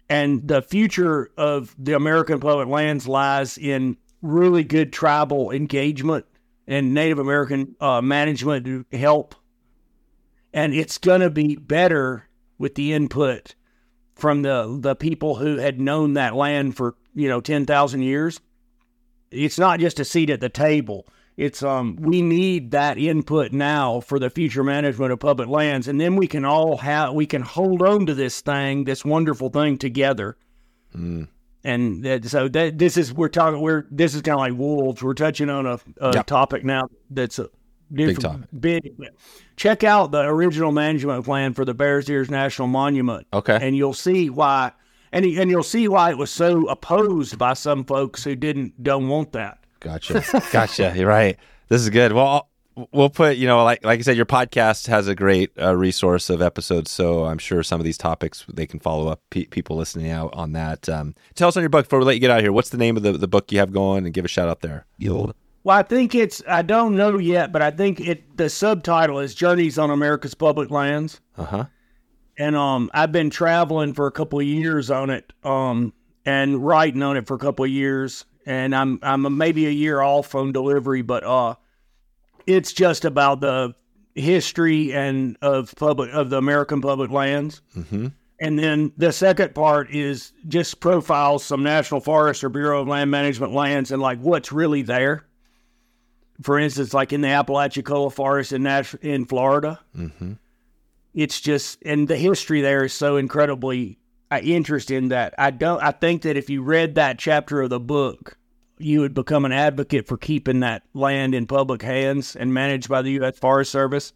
[0.10, 6.26] And the future of the American public lands lies in really good tribal engagement
[6.68, 9.36] and Native American uh, management to help.
[10.54, 13.56] And it's going to be better with the input
[14.16, 18.40] from the, the people who had known that land for, you know, 10,000 years.
[19.32, 21.08] It's not just a seat at the table.
[21.38, 26.00] It's um we need that input now for the future management of public lands and
[26.00, 29.78] then we can all have we can hold on to this thing, this wonderful thing
[29.78, 30.38] together.
[30.96, 31.28] Mm.
[31.66, 35.04] and that, so that this is we're talking we're this is kind of like wolves.
[35.04, 36.26] We're touching on a, a Yep.
[36.26, 37.50] topic now that's a
[37.94, 38.50] different, topic.
[38.58, 38.94] Big.
[39.58, 43.28] Check out the original management plan for the Bears Ears National Monument.
[43.34, 43.58] Okay.
[43.62, 44.72] and you'll see why,
[45.12, 49.10] and and you'll see why it was so opposed by some folks who didn't don't
[49.10, 49.60] want that.
[49.80, 50.24] Gotcha.
[50.52, 50.94] Gotcha.
[50.96, 51.38] You're right.
[51.70, 52.12] This is good.
[52.14, 52.50] Well,
[52.92, 56.30] we'll put, you know, like like I said, your podcast has a great uh, resource
[56.30, 56.92] of episodes.
[56.92, 59.22] So I'm sure some of these topics they can follow up.
[59.30, 60.88] Pe- people listening out on that.
[60.90, 62.52] Um, tell us on your book before we let you get out of here.
[62.52, 64.06] What's the name of the, the book you have going?
[64.06, 64.86] And give a shout out there.
[65.00, 69.34] Well, I think it's I don't know yet, but I think it the subtitle is
[69.34, 71.22] Journeys on America's Public Lands.
[71.38, 71.66] Uh huh.
[72.38, 75.92] and um I've been traveling for a couple of years on it um
[76.26, 80.02] and writing on it for a couple of years and I'm I'm maybe a year
[80.02, 81.56] off on delivery but uh
[82.48, 83.74] it's just about the
[84.14, 88.08] history and of public of the American public lands Mm-hmm.
[88.40, 93.12] and then the second part is just profiles some National Forest or Bureau of Land
[93.12, 95.26] Management lands and like what's really there.
[96.42, 100.34] For instance, like in the Apalachicola Forest in Nash- in Florida, Mm-hmm.
[101.14, 103.98] it's just and the history there is so incredibly
[104.32, 107.80] uh, interesting that I don't I think that if you read that chapter of the
[107.80, 108.38] book
[108.78, 113.02] you would become an advocate for keeping that land in public hands and managed by
[113.02, 113.38] the U.S.
[113.38, 114.14] Forest Service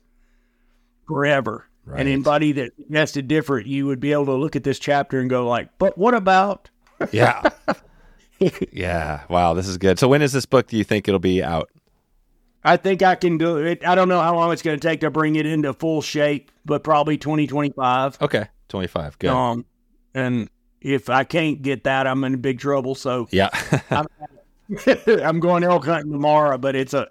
[1.07, 1.65] forever.
[1.85, 2.01] Right.
[2.01, 5.29] And anybody that suggested different, you would be able to look at this chapter and
[5.29, 6.69] go like, "But what about?"
[7.11, 7.41] Yeah.
[8.73, 9.23] yeah.
[9.29, 9.53] Wow.
[9.53, 9.99] This is good.
[9.99, 10.67] So when is this book?
[10.67, 11.69] Do you think it'll be out?
[12.61, 13.85] I think I can do it.
[13.85, 16.51] I don't know how long it's going to take to bring it into full shape,
[16.65, 18.21] but probably 2025.
[18.21, 18.47] Okay.
[18.67, 19.17] 25.
[19.17, 19.29] Good.
[19.29, 19.65] Um,
[20.19, 20.49] and
[20.81, 22.95] if I can't get that, I'm in big trouble.
[22.95, 23.49] So yeah.
[25.07, 27.07] I'm going elk hunting tomorrow, but it's a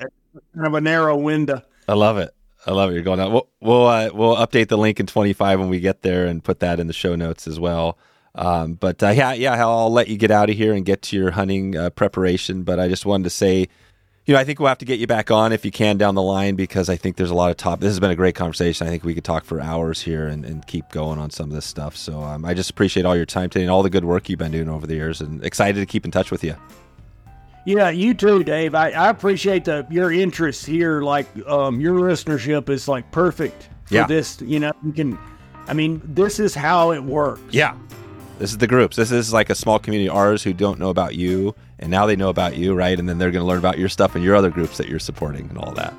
[0.54, 1.62] kind of a narrow window.
[1.88, 2.34] I love it.
[2.66, 2.94] I love it.
[2.94, 3.32] You're going out.
[3.32, 6.60] We'll we'll, uh, we'll update the link in 25 when we get there and put
[6.60, 7.98] that in the show notes as well.
[8.34, 11.16] Um, but uh, yeah, yeah, I'll let you get out of here and get to
[11.16, 12.62] your hunting uh, preparation.
[12.62, 13.68] But I just wanted to say,
[14.28, 16.14] you know, I think we'll have to get you back on if you can down
[16.14, 17.80] the line because I think there's a lot of top.
[17.80, 18.86] This has been a great conversation.
[18.86, 21.54] I think we could talk for hours here and, and keep going on some of
[21.54, 21.96] this stuff.
[21.96, 24.38] So um, I just appreciate all your time today and all the good work you've
[24.38, 26.54] been doing over the years, and excited to keep in touch with you.
[27.64, 28.74] Yeah, you too, Dave.
[28.74, 31.00] I, I appreciate the your interest here.
[31.00, 34.06] Like, um, your listenership is like perfect for Yeah.
[34.06, 34.42] this.
[34.42, 35.18] You know, you can.
[35.68, 37.40] I mean, this is how it works.
[37.50, 37.74] Yeah.
[38.38, 38.96] This is the groups.
[38.96, 42.16] This is like a small community, ours, who don't know about you, and now they
[42.16, 42.98] know about you, right?
[42.98, 44.98] And then they're going to learn about your stuff and your other groups that you're
[44.98, 45.94] supporting and all that.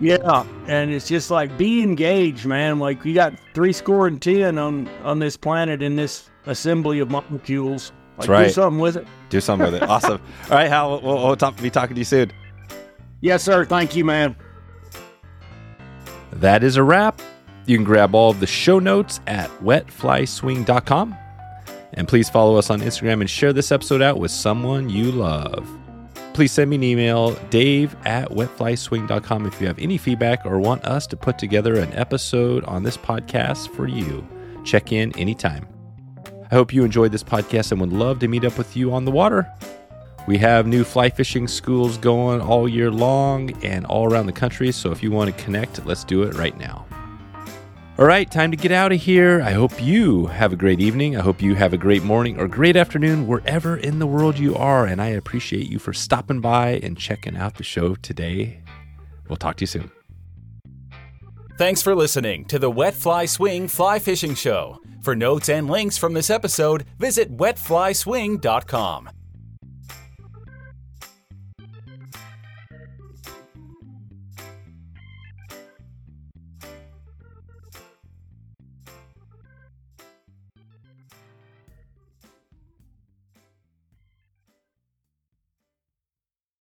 [0.00, 2.78] Yeah, and it's just like be engaged, man.
[2.78, 7.10] Like you got three score and ten on on this planet in this assembly of
[7.10, 7.92] molecules.
[8.18, 8.46] Like, That's right.
[8.48, 9.06] Do something with it.
[9.30, 9.88] Do something with it.
[9.88, 10.20] Awesome.
[10.44, 12.30] All right, Hal, we'll, we'll talk, be talking to you soon.
[13.20, 13.64] Yes, sir.
[13.64, 14.36] Thank you, man.
[16.32, 17.20] That is a wrap.
[17.64, 21.16] You can grab all of the show notes at wetflyswing.com.
[21.96, 25.68] And please follow us on Instagram and share this episode out with someone you love.
[26.34, 30.84] Please send me an email, dave at wetflyswing.com, if you have any feedback or want
[30.84, 34.26] us to put together an episode on this podcast for you.
[34.62, 35.66] Check in anytime.
[36.50, 39.06] I hope you enjoyed this podcast and would love to meet up with you on
[39.06, 39.50] the water.
[40.28, 44.72] We have new fly fishing schools going all year long and all around the country.
[44.72, 46.84] So if you want to connect, let's do it right now.
[47.98, 49.40] All right, time to get out of here.
[49.40, 51.16] I hope you have a great evening.
[51.16, 54.54] I hope you have a great morning or great afternoon wherever in the world you
[54.54, 54.84] are.
[54.84, 58.60] And I appreciate you for stopping by and checking out the show today.
[59.30, 59.90] We'll talk to you soon.
[61.56, 64.78] Thanks for listening to the Wet Fly Swing Fly Fishing Show.
[65.00, 69.08] For notes and links from this episode, visit wetflyswing.com.